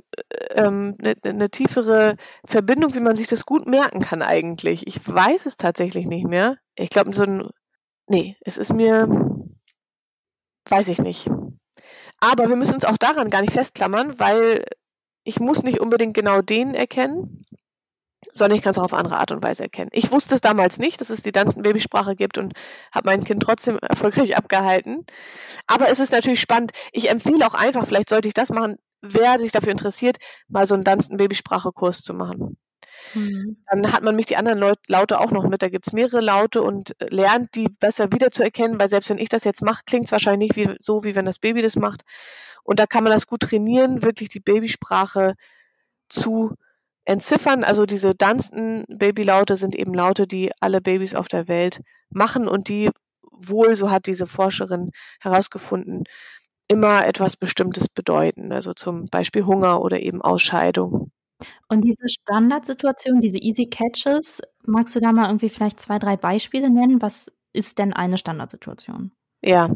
[0.52, 4.88] ähm, eine ne, ne tiefere Verbindung, wie man sich das gut merken kann eigentlich.
[4.88, 6.58] Ich weiß es tatsächlich nicht mehr.
[6.76, 7.50] Ich glaube, so ein,
[8.08, 9.10] nee, es ist mir,
[10.70, 11.30] weiß ich nicht.
[12.22, 14.64] Aber wir müssen uns auch daran gar nicht festklammern, weil
[15.26, 17.46] ich muss nicht unbedingt genau den erkennen,
[18.34, 19.90] sondern ich kann es auch auf andere Art und Weise erkennen.
[19.94, 22.54] Ich wusste es damals nicht, dass es die Danzen-Babysprache gibt und
[22.92, 25.06] habe mein Kind trotzdem erfolgreich abgehalten.
[25.68, 26.72] Aber es ist natürlich spannend.
[26.92, 30.76] Ich empfehle auch einfach, vielleicht sollte ich das machen, wer sich dafür interessiert, mal so
[30.76, 32.58] einen Danzen-Babysprache-Kurs zu machen.
[33.14, 33.58] Mhm.
[33.70, 35.62] Dann hat man mich die anderen Laute auch noch mit.
[35.62, 39.44] Da gibt es mehrere Laute und lernt die besser wiederzuerkennen, weil selbst wenn ich das
[39.44, 42.02] jetzt mache, klingt es wahrscheinlich nicht wie, so, wie wenn das Baby das macht.
[42.64, 45.34] Und da kann man das gut trainieren, wirklich die Babysprache
[46.10, 46.56] zu
[47.06, 47.64] entziffern.
[47.64, 52.68] Also diese dansten Babylaute sind eben Laute, die alle Babys auf der Welt machen und
[52.68, 52.90] die
[53.32, 56.04] wohl, so hat diese Forscherin herausgefunden,
[56.68, 58.52] immer etwas Bestimmtes bedeuten.
[58.52, 61.12] Also zum Beispiel Hunger oder eben Ausscheidung.
[61.68, 66.70] Und diese Standardsituation, diese Easy Catches, magst du da mal irgendwie vielleicht zwei, drei Beispiele
[66.70, 67.02] nennen?
[67.02, 69.12] Was ist denn eine Standardsituation?
[69.44, 69.72] Ja,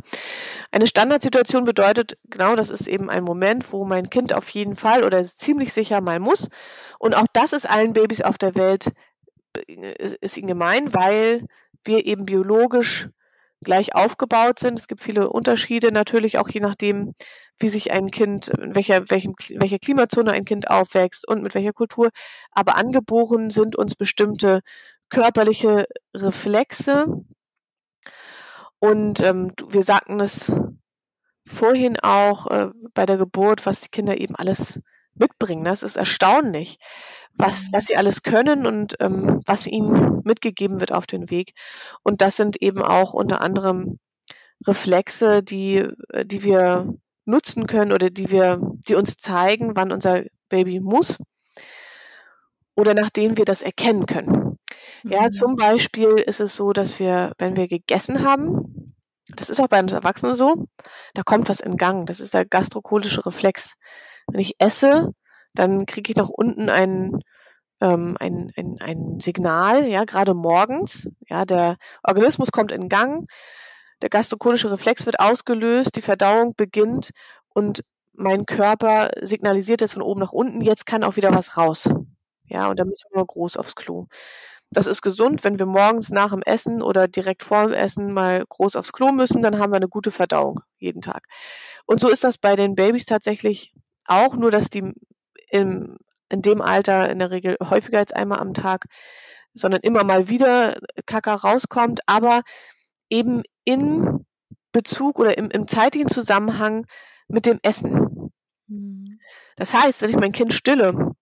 [0.72, 5.04] eine Standardsituation bedeutet, genau, das ist eben ein Moment, wo mein Kind auf jeden Fall
[5.04, 6.50] oder ziemlich sicher mal muss.
[7.00, 8.92] Und auch das ist allen Babys auf der Welt,
[9.68, 11.46] ist ihnen gemein, weil
[11.84, 13.10] wir eben biologisch
[13.64, 14.80] gleich aufgebaut sind.
[14.80, 17.16] Es gibt viele Unterschiede natürlich auch je nachdem,
[17.58, 21.74] wie sich ein Kind, in welcher, welchem, welcher Klimazone ein Kind aufwächst und mit welcher
[21.74, 22.10] Kultur.
[22.52, 24.62] Aber angeboren sind uns bestimmte
[25.10, 27.06] körperliche Reflexe,
[28.80, 30.52] und ähm, wir sagten es
[31.48, 34.80] vorhin auch äh, bei der Geburt, was die Kinder eben alles
[35.16, 35.64] mitbringen.
[35.64, 36.78] Das ist erstaunlich,
[37.34, 37.70] was, mhm.
[37.74, 41.54] was sie alles können und ähm, was ihnen mitgegeben wird auf den Weg.
[42.04, 44.00] Und das sind eben auch unter anderem
[44.66, 46.94] Reflexe, die, äh, die wir
[47.26, 51.18] nutzen können oder die wir, die uns zeigen, wann unser Baby muss
[52.76, 54.60] oder nach denen wir das erkennen können.
[55.04, 55.32] Ja, mhm.
[55.32, 58.94] zum Beispiel ist es so, dass wir, wenn wir gegessen haben,
[59.36, 60.68] das ist auch bei uns Erwachsenen so,
[61.14, 62.06] da kommt was in Gang.
[62.06, 63.74] Das ist der gastrokolische Reflex.
[64.28, 65.12] Wenn ich esse,
[65.54, 67.20] dann kriege ich nach unten ein,
[67.82, 71.08] ähm, ein, ein, ein Signal, ja, gerade morgens.
[71.28, 73.26] Ja, der Organismus kommt in Gang,
[74.02, 77.12] der gastrokolische Reflex wird ausgelöst, die Verdauung beginnt
[77.54, 77.84] und
[78.14, 81.90] mein Körper signalisiert es von oben nach unten, jetzt kann auch wieder was raus.
[82.48, 84.08] Ja, und dann müssen wir nur groß aufs Klo.
[84.72, 88.44] Das ist gesund, wenn wir morgens nach dem Essen oder direkt vor dem Essen mal
[88.48, 91.28] groß aufs Klo müssen, dann haben wir eine gute Verdauung jeden Tag.
[91.86, 93.74] Und so ist das bei den Babys tatsächlich
[94.06, 94.92] auch, nur dass die
[95.50, 95.98] im,
[96.30, 98.86] in dem Alter in der Regel häufiger als einmal am Tag,
[99.54, 102.42] sondern immer mal wieder Kaka rauskommt, aber
[103.10, 104.26] eben in
[104.72, 106.86] Bezug oder im, im zeitlichen Zusammenhang
[107.28, 108.32] mit dem Essen.
[108.68, 109.20] Mhm.
[109.56, 111.14] Das heißt, wenn ich mein Kind stille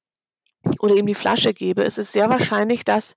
[0.79, 3.15] oder ihm die Flasche gebe, ist es sehr wahrscheinlich, dass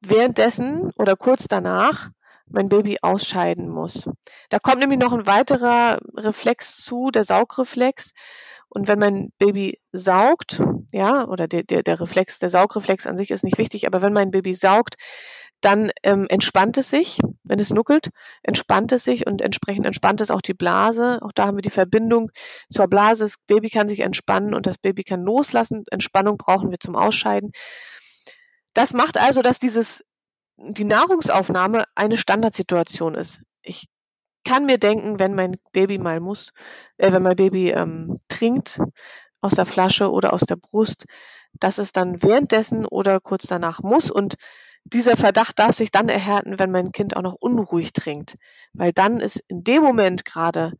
[0.00, 2.10] währenddessen oder kurz danach
[2.48, 4.08] mein Baby ausscheiden muss.
[4.50, 8.12] Da kommt nämlich noch ein weiterer Reflex zu, der Saugreflex.
[8.68, 10.60] Und wenn mein Baby saugt,
[10.92, 14.12] ja, oder der, der, der Reflex, der Saugreflex an sich ist nicht wichtig, aber wenn
[14.12, 14.96] mein Baby saugt,
[15.60, 18.10] dann ähm, entspannt es sich, wenn es nuckelt,
[18.42, 21.18] entspannt es sich und entsprechend entspannt es auch die Blase.
[21.22, 22.30] Auch da haben wir die Verbindung
[22.70, 23.24] zur Blase.
[23.24, 25.84] Das Baby kann sich entspannen und das Baby kann loslassen.
[25.90, 27.52] Entspannung brauchen wir zum Ausscheiden.
[28.74, 30.04] Das macht also, dass dieses,
[30.58, 33.40] die Nahrungsaufnahme eine Standardsituation ist.
[33.62, 33.86] Ich
[34.46, 36.52] kann mir denken, wenn mein Baby mal muss,
[36.96, 38.80] äh, wenn mein Baby ähm, trinkt
[39.42, 41.04] aus der Flasche oder aus der Brust,
[41.52, 44.10] dass es dann währenddessen oder kurz danach muss.
[44.10, 44.36] Und
[44.84, 48.36] dieser Verdacht darf sich dann erhärten, wenn mein Kind auch noch unruhig trinkt,
[48.72, 50.72] weil dann ist in dem Moment gerade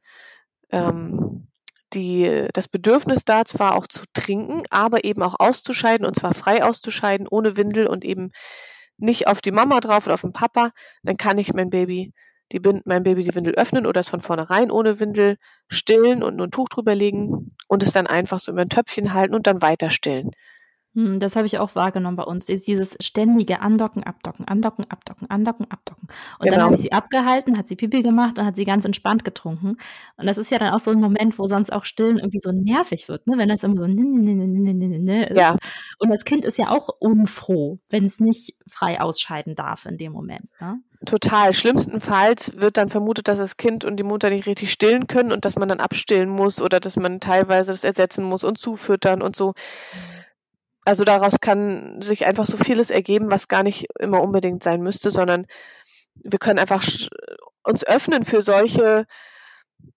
[0.71, 1.49] ähm,
[1.93, 6.63] die, das Bedürfnis da, zwar auch zu trinken, aber eben auch auszuscheiden und zwar frei
[6.63, 8.31] auszuscheiden, ohne Windel und eben
[8.99, 10.71] nicht auf die Mama drauf oder auf den Papa,
[11.03, 12.13] dann kann ich mein Baby
[12.53, 15.37] die Bind, mein Baby die Windel öffnen oder es von vornherein ohne Windel
[15.69, 19.15] stillen und nur ein Tuch drüber legen und es dann einfach so über ein Töpfchen
[19.15, 20.31] halten und dann weiter stillen.
[20.97, 22.49] Hm, das habe ich auch wahrgenommen bei uns.
[22.49, 26.09] Ist dieses ständige Andocken, Abdocken, Andocken, Abdocken, Andocken, Abdocken.
[26.39, 26.57] Und genau.
[26.57, 29.77] dann habe ich sie abgehalten, hat sie Pipi gemacht und hat sie ganz entspannt getrunken.
[30.17, 32.51] Und das ist ja dann auch so ein Moment, wo sonst auch Stillen irgendwie so
[32.51, 33.37] nervig wird, ne?
[33.37, 35.37] Wenn das immer so ist.
[35.37, 35.57] Ja.
[35.99, 40.13] Und das Kind ist ja auch unfroh, wenn es nicht frei ausscheiden darf in dem
[40.13, 40.49] Moment.
[40.61, 40.81] Ne?
[41.05, 41.53] Total.
[41.53, 45.45] Schlimmstenfalls wird dann vermutet, dass das Kind und die Mutter nicht richtig stillen können und
[45.45, 49.37] dass man dann abstillen muss oder dass man teilweise das ersetzen muss und zufüttern und
[49.37, 49.53] so.
[50.87, 55.11] Also daraus kann sich einfach so vieles ergeben, was gar nicht immer unbedingt sein müsste,
[55.11, 55.47] sondern
[56.15, 56.85] wir können einfach
[57.65, 59.07] uns öffnen für solche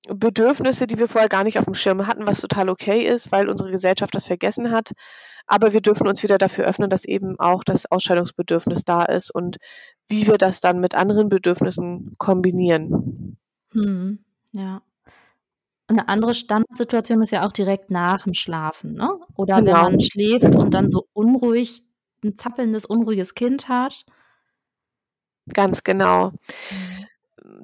[0.08, 3.50] Bedürfnisse, die wir vorher gar nicht auf dem Schirm hatten, was total okay ist, weil
[3.50, 4.94] unsere Gesellschaft das vergessen hat.
[5.46, 9.58] Aber wir dürfen uns wieder dafür öffnen, dass eben auch das Ausscheidungsbedürfnis da ist und
[10.08, 13.38] wie wir das dann mit anderen Bedürfnissen kombinieren.
[13.74, 14.82] Hm, ja.
[15.90, 19.20] Eine andere Standardsituation ist ja auch direkt nach dem Schlafen, ne?
[19.36, 19.84] Oder wenn genau.
[19.84, 21.82] man schläft und dann so unruhig
[22.24, 24.06] 'n zappelndes, unruhiges Kind hat.
[25.52, 26.32] Ganz genau.
[26.70, 27.06] Mhm.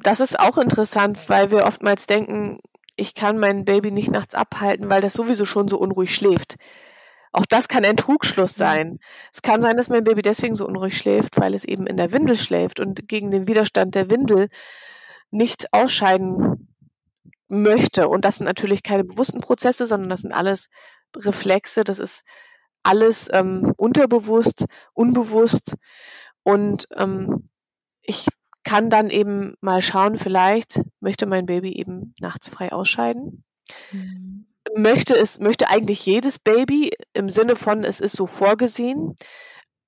[0.01, 2.59] Das ist auch interessant, weil wir oftmals denken,
[2.95, 6.55] ich kann mein Baby nicht nachts abhalten, weil das sowieso schon so unruhig schläft.
[7.31, 8.99] Auch das kann ein Trugschluss sein.
[9.31, 12.11] Es kann sein, dass mein Baby deswegen so unruhig schläft, weil es eben in der
[12.11, 14.47] Windel schläft und gegen den Widerstand der Windel
[15.31, 16.74] nicht ausscheiden
[17.49, 18.07] möchte.
[18.09, 20.67] Und das sind natürlich keine bewussten Prozesse, sondern das sind alles
[21.15, 22.23] Reflexe, das ist
[22.83, 25.75] alles ähm, unterbewusst, unbewusst.
[26.43, 27.47] Und ähm,
[28.01, 28.27] ich
[28.63, 33.43] kann dann eben mal schauen, vielleicht möchte mein Baby eben nachts frei ausscheiden.
[33.91, 34.47] Mhm.
[34.75, 39.15] Möchte es, möchte eigentlich jedes Baby im Sinne von, es ist so vorgesehen.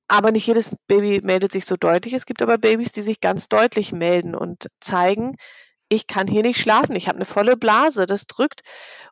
[0.07, 2.13] Aber nicht jedes Baby meldet sich so deutlich.
[2.13, 5.35] Es gibt aber Babys, die sich ganz deutlich melden und zeigen,
[5.89, 8.61] ich kann hier nicht schlafen, ich habe eine volle Blase, das drückt.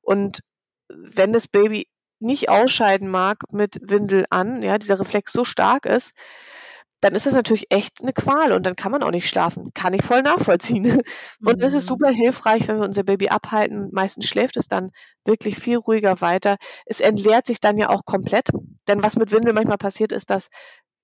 [0.01, 0.41] Und
[0.89, 1.87] wenn das Baby
[2.19, 6.13] nicht ausscheiden mag mit Windel an, ja, dieser Reflex so stark ist,
[7.01, 9.71] dann ist das natürlich echt eine Qual und dann kann man auch nicht schlafen.
[9.75, 11.03] Kann ich voll nachvollziehen.
[11.45, 11.89] Und das ist mhm.
[11.89, 13.89] super hilfreich, wenn wir unser Baby abhalten.
[13.91, 14.89] Meistens schläft es dann
[15.23, 16.55] wirklich viel ruhiger weiter.
[16.85, 18.49] Es entleert sich dann ja auch komplett.
[18.87, 20.47] Denn was mit Windel manchmal passiert, ist, dass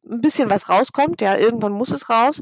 [0.03, 1.22] ein bisschen was rauskommt.
[1.22, 2.41] Ja, irgendwann muss es raus.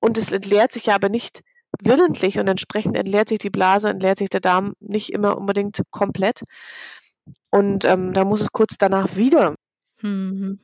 [0.00, 1.42] Und es entleert sich ja aber nicht
[1.80, 6.42] willentlich und entsprechend entleert sich die Blase, entleert sich der Darm nicht immer unbedingt komplett.
[7.50, 9.54] Und ähm, da muss es kurz danach wieder.
[10.00, 10.58] Mhm.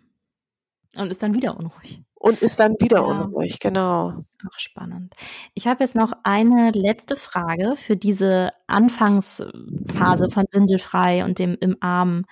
[0.96, 2.02] Und ist dann wieder unruhig.
[2.14, 3.04] Und ist dann wieder ja.
[3.04, 4.24] unruhig, genau.
[4.44, 5.14] Ach, spannend.
[5.54, 11.76] Ich habe jetzt noch eine letzte Frage für diese Anfangsphase von Windelfrei und dem im
[11.80, 12.24] Arm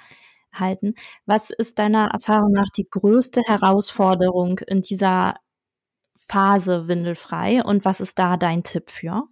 [0.52, 0.94] halten.
[1.26, 5.34] Was ist deiner Erfahrung nach die größte Herausforderung in dieser
[6.16, 9.24] Phase windelfrei und was ist da dein Tipp für?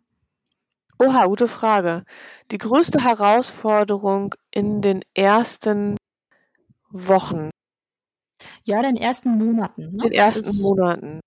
[0.99, 2.05] Oha, gute Frage.
[2.51, 5.97] Die größte Herausforderung in den ersten
[6.91, 7.51] Wochen.
[8.65, 9.97] Ja, den ersten Monaten.
[9.97, 10.05] Ne?
[10.05, 11.21] Den ersten ist Monaten.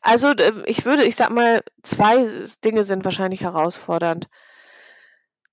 [0.00, 0.32] Also
[0.66, 2.26] ich würde, ich sag mal, zwei
[2.64, 4.28] Dinge sind wahrscheinlich herausfordernd.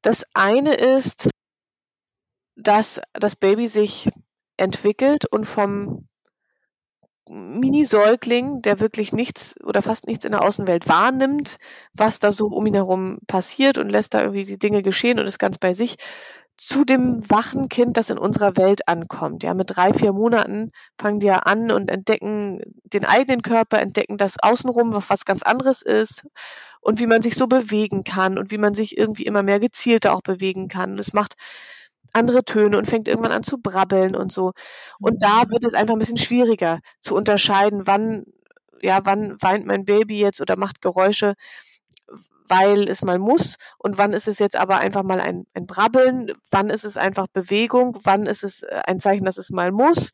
[0.02, 1.30] Das eine ist,
[2.56, 4.10] dass das Baby sich
[4.58, 6.08] entwickelt und vom
[7.30, 11.58] Mini-Säugling, der wirklich nichts oder fast nichts in der Außenwelt wahrnimmt,
[11.94, 15.28] was da so um ihn herum passiert und lässt da irgendwie die Dinge geschehen und
[15.28, 15.96] ist ganz bei sich,
[16.58, 19.44] zu dem wachen Kind, das in unserer Welt ankommt.
[19.44, 24.18] Ja, mit drei, vier Monaten fangen die ja an und entdecken den eigenen Körper, entdecken
[24.18, 26.24] das Außenrum, was ganz anderes ist
[26.82, 30.14] und wie man sich so bewegen kann und wie man sich irgendwie immer mehr gezielter
[30.14, 30.92] auch bewegen kann.
[30.94, 31.34] Und es macht
[32.12, 34.52] andere Töne und fängt irgendwann an zu brabbeln und so.
[35.00, 35.52] Und da mhm.
[35.52, 38.26] wird es einfach ein bisschen schwieriger zu unterscheiden, wann,
[38.82, 41.34] ja, wann weint mein Baby jetzt oder macht Geräusche,
[42.48, 46.34] weil es mal muss und wann ist es jetzt aber einfach mal ein, ein Brabbeln,
[46.52, 50.12] wann ist es einfach Bewegung, wann ist es äh, ein Zeichen, dass es mal muss.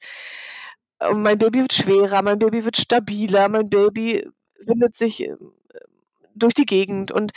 [0.99, 4.29] Und mein Baby wird schwerer, mein Baby wird stabiler, mein Baby
[4.59, 5.35] windet sich äh,
[6.35, 7.31] durch die Gegend und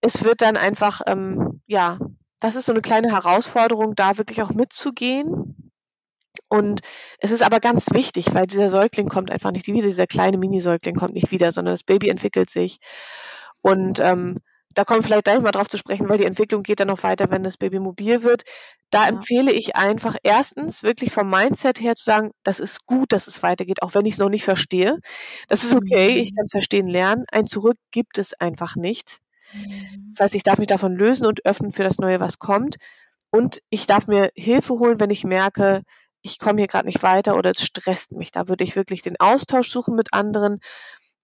[0.00, 1.98] es wird dann einfach, ähm, ja,
[2.42, 5.70] das ist so eine kleine Herausforderung, da wirklich auch mitzugehen.
[6.48, 6.80] Und
[7.18, 10.96] es ist aber ganz wichtig, weil dieser Säugling kommt einfach nicht wieder, dieser kleine Mini-Säugling
[10.96, 12.78] kommt nicht wieder, sondern das Baby entwickelt sich.
[13.62, 14.38] Und ähm,
[14.74, 17.30] da kommen vielleicht gleich mal drauf zu sprechen, weil die Entwicklung geht dann noch weiter,
[17.30, 18.42] wenn das Baby mobil wird.
[18.90, 19.10] Da ja.
[19.10, 23.42] empfehle ich einfach erstens wirklich vom Mindset her zu sagen, das ist gut, dass es
[23.44, 24.98] weitergeht, auch wenn ich es noch nicht verstehe.
[25.48, 26.36] Das ist okay, ich mhm.
[26.36, 27.24] kann es verstehen lernen.
[27.30, 29.21] Ein Zurück gibt es einfach nicht.
[29.52, 30.10] Mhm.
[30.10, 32.76] Das heißt, ich darf mich davon lösen und öffnen für das Neue, was kommt.
[33.30, 35.82] Und ich darf mir Hilfe holen, wenn ich merke,
[36.22, 38.30] ich komme hier gerade nicht weiter oder es stresst mich.
[38.30, 40.60] Da würde ich wirklich den Austausch suchen mit anderen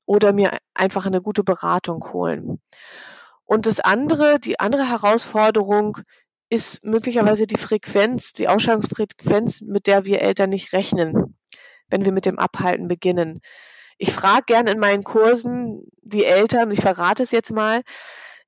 [0.07, 2.61] oder mir einfach eine gute Beratung holen.
[3.45, 5.99] Und das andere, die andere Herausforderung
[6.51, 11.37] ist möglicherweise die Frequenz, die Ausscheidungsfrequenz, mit der wir Eltern nicht rechnen,
[11.89, 13.41] wenn wir mit dem Abhalten beginnen.
[13.99, 17.82] Ich frage gerne in meinen Kursen die Eltern, ich verrate es jetzt mal,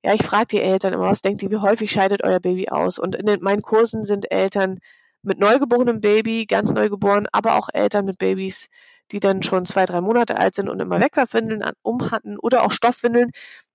[0.03, 2.97] ja, ich frage die Eltern immer, was denkt ihr, wie häufig scheidet euer Baby aus?
[2.97, 4.79] Und in den, meinen Kursen sind Eltern
[5.23, 8.67] mit neugeborenem Baby, ganz neugeboren, aber auch Eltern mit Babys,
[9.11, 12.71] die dann schon zwei, drei Monate alt sind und immer Wegwerfwindeln um hatten oder auch
[12.71, 13.31] Stoffwindeln.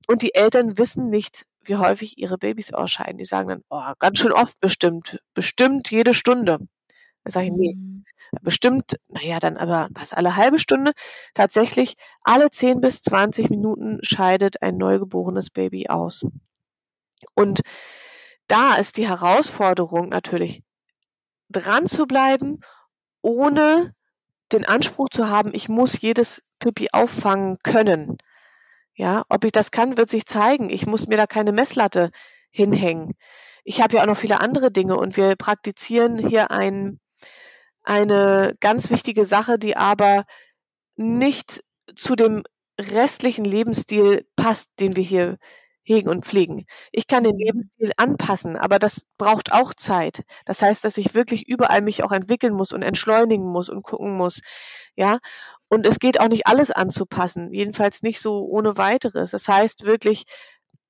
[0.09, 3.19] Und die Eltern wissen nicht, wie häufig ihre Babys ausscheiden.
[3.19, 6.59] Die sagen dann, oh, ganz schön oft bestimmt, bestimmt jede Stunde.
[7.25, 8.05] Da sage ich, nee, mhm.
[8.43, 10.93] Bestimmt, naja, dann aber was alle halbe Stunde.
[11.35, 16.25] Tatsächlich, alle 10 bis 20 Minuten scheidet ein neugeborenes Baby aus.
[17.35, 17.61] Und
[18.49, 20.63] da ist die Herausforderung natürlich,
[21.49, 22.61] dran zu bleiben,
[23.23, 23.95] ohne
[24.53, 28.19] den Anspruch zu haben, ich muss jedes Pipi auffangen können.
[28.95, 30.71] Ja, ob ich das kann, wird sich zeigen.
[30.71, 32.11] Ich muss mir da keine Messlatte
[32.51, 33.13] hinhängen.
[33.65, 37.01] Ich habe ja auch noch viele andere Dinge und wir praktizieren hier ein,
[37.87, 40.25] eine ganz wichtige Sache, die aber
[40.97, 41.63] nicht
[41.95, 42.43] zu dem
[42.81, 45.39] restlichen Lebensstil passt, den wir hier
[45.87, 46.67] hegen und pflegen.
[46.93, 47.43] Ich kann den mhm.
[47.45, 50.25] Lebensstil anpassen, aber das braucht auch Zeit.
[50.45, 54.17] Das heißt, dass ich wirklich überall mich auch entwickeln muss und entschleunigen muss und gucken
[54.17, 54.41] muss.
[54.97, 55.19] Ja.
[55.69, 57.53] Und es geht auch nicht alles anzupassen.
[57.53, 59.31] Jedenfalls nicht so ohne weiteres.
[59.31, 60.25] Das heißt wirklich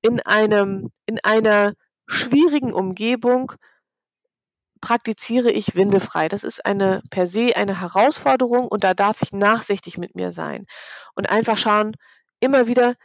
[0.01, 1.73] in einem, in einer
[2.07, 3.53] schwierigen Umgebung
[4.81, 6.27] praktiziere ich windelfrei.
[6.27, 10.65] Das ist eine per se eine Herausforderung und da darf ich nachsichtig mit mir sein
[11.15, 11.93] und einfach schauen,
[12.39, 12.95] immer wieder,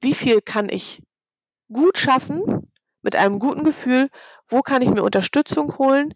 [0.00, 1.02] wie viel kann ich
[1.72, 2.70] gut schaffen,
[3.02, 4.10] mit einem guten Gefühl,
[4.48, 6.14] wo kann ich mir Unterstützung holen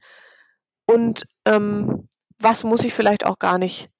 [0.87, 2.09] und ähm,
[2.39, 3.91] was muss ich vielleicht auch gar nicht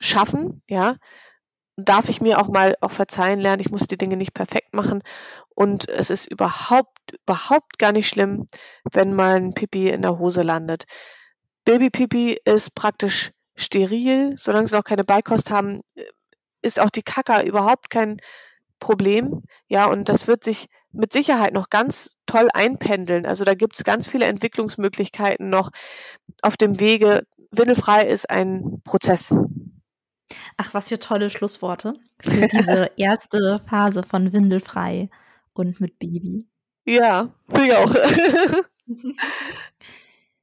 [0.00, 0.96] schaffen, ja.
[1.76, 5.02] Darf ich mir auch mal auch verzeihen lernen, ich muss die Dinge nicht perfekt machen
[5.60, 6.96] und es ist überhaupt,
[7.26, 8.46] überhaupt gar nicht schlimm,
[8.90, 10.84] wenn mal ein Pipi in der Hose landet.
[11.66, 15.80] Baby-Pipi ist praktisch steril, solange sie noch keine Beikost haben,
[16.62, 18.16] ist auch die Kaka überhaupt kein
[18.78, 19.42] Problem.
[19.68, 23.26] Ja, und das wird sich mit Sicherheit noch ganz toll einpendeln.
[23.26, 25.72] Also da gibt es ganz viele Entwicklungsmöglichkeiten noch
[26.40, 27.26] auf dem Wege.
[27.50, 29.34] Windelfrei ist ein Prozess.
[30.56, 31.92] Ach, was für tolle Schlussworte
[32.22, 35.10] für diese erste Phase von Windelfrei
[35.54, 36.46] und mit Baby.
[36.84, 37.94] Ja, will ich auch.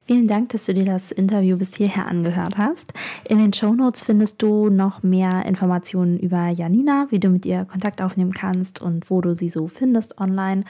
[0.08, 2.94] Vielen Dank, dass du dir das Interview bis hierher angehört hast.
[3.28, 7.66] In den Show Notes findest du noch mehr Informationen über Janina, wie du mit ihr
[7.66, 10.64] Kontakt aufnehmen kannst und wo du sie so findest online.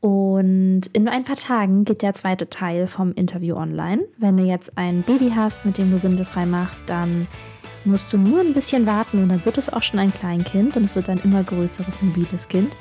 [0.00, 4.02] Und in ein paar Tagen geht der zweite Teil vom Interview online.
[4.18, 7.28] Wenn du jetzt ein Baby hast, mit dem du windelfrei machst, dann
[7.84, 10.84] musst du nur ein bisschen warten und dann wird es auch schon ein Kleinkind und
[10.84, 12.76] es wird ein immer größeres mobiles Kind.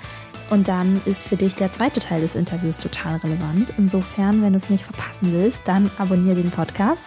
[0.52, 3.74] Und dann ist für dich der zweite Teil des Interviews total relevant.
[3.78, 7.06] Insofern, wenn du es nicht verpassen willst, dann abonniere den Podcast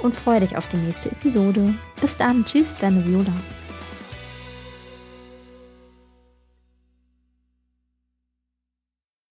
[0.00, 1.74] und freue dich auf die nächste Episode.
[2.00, 3.34] Bis dann, tschüss, deine Viola.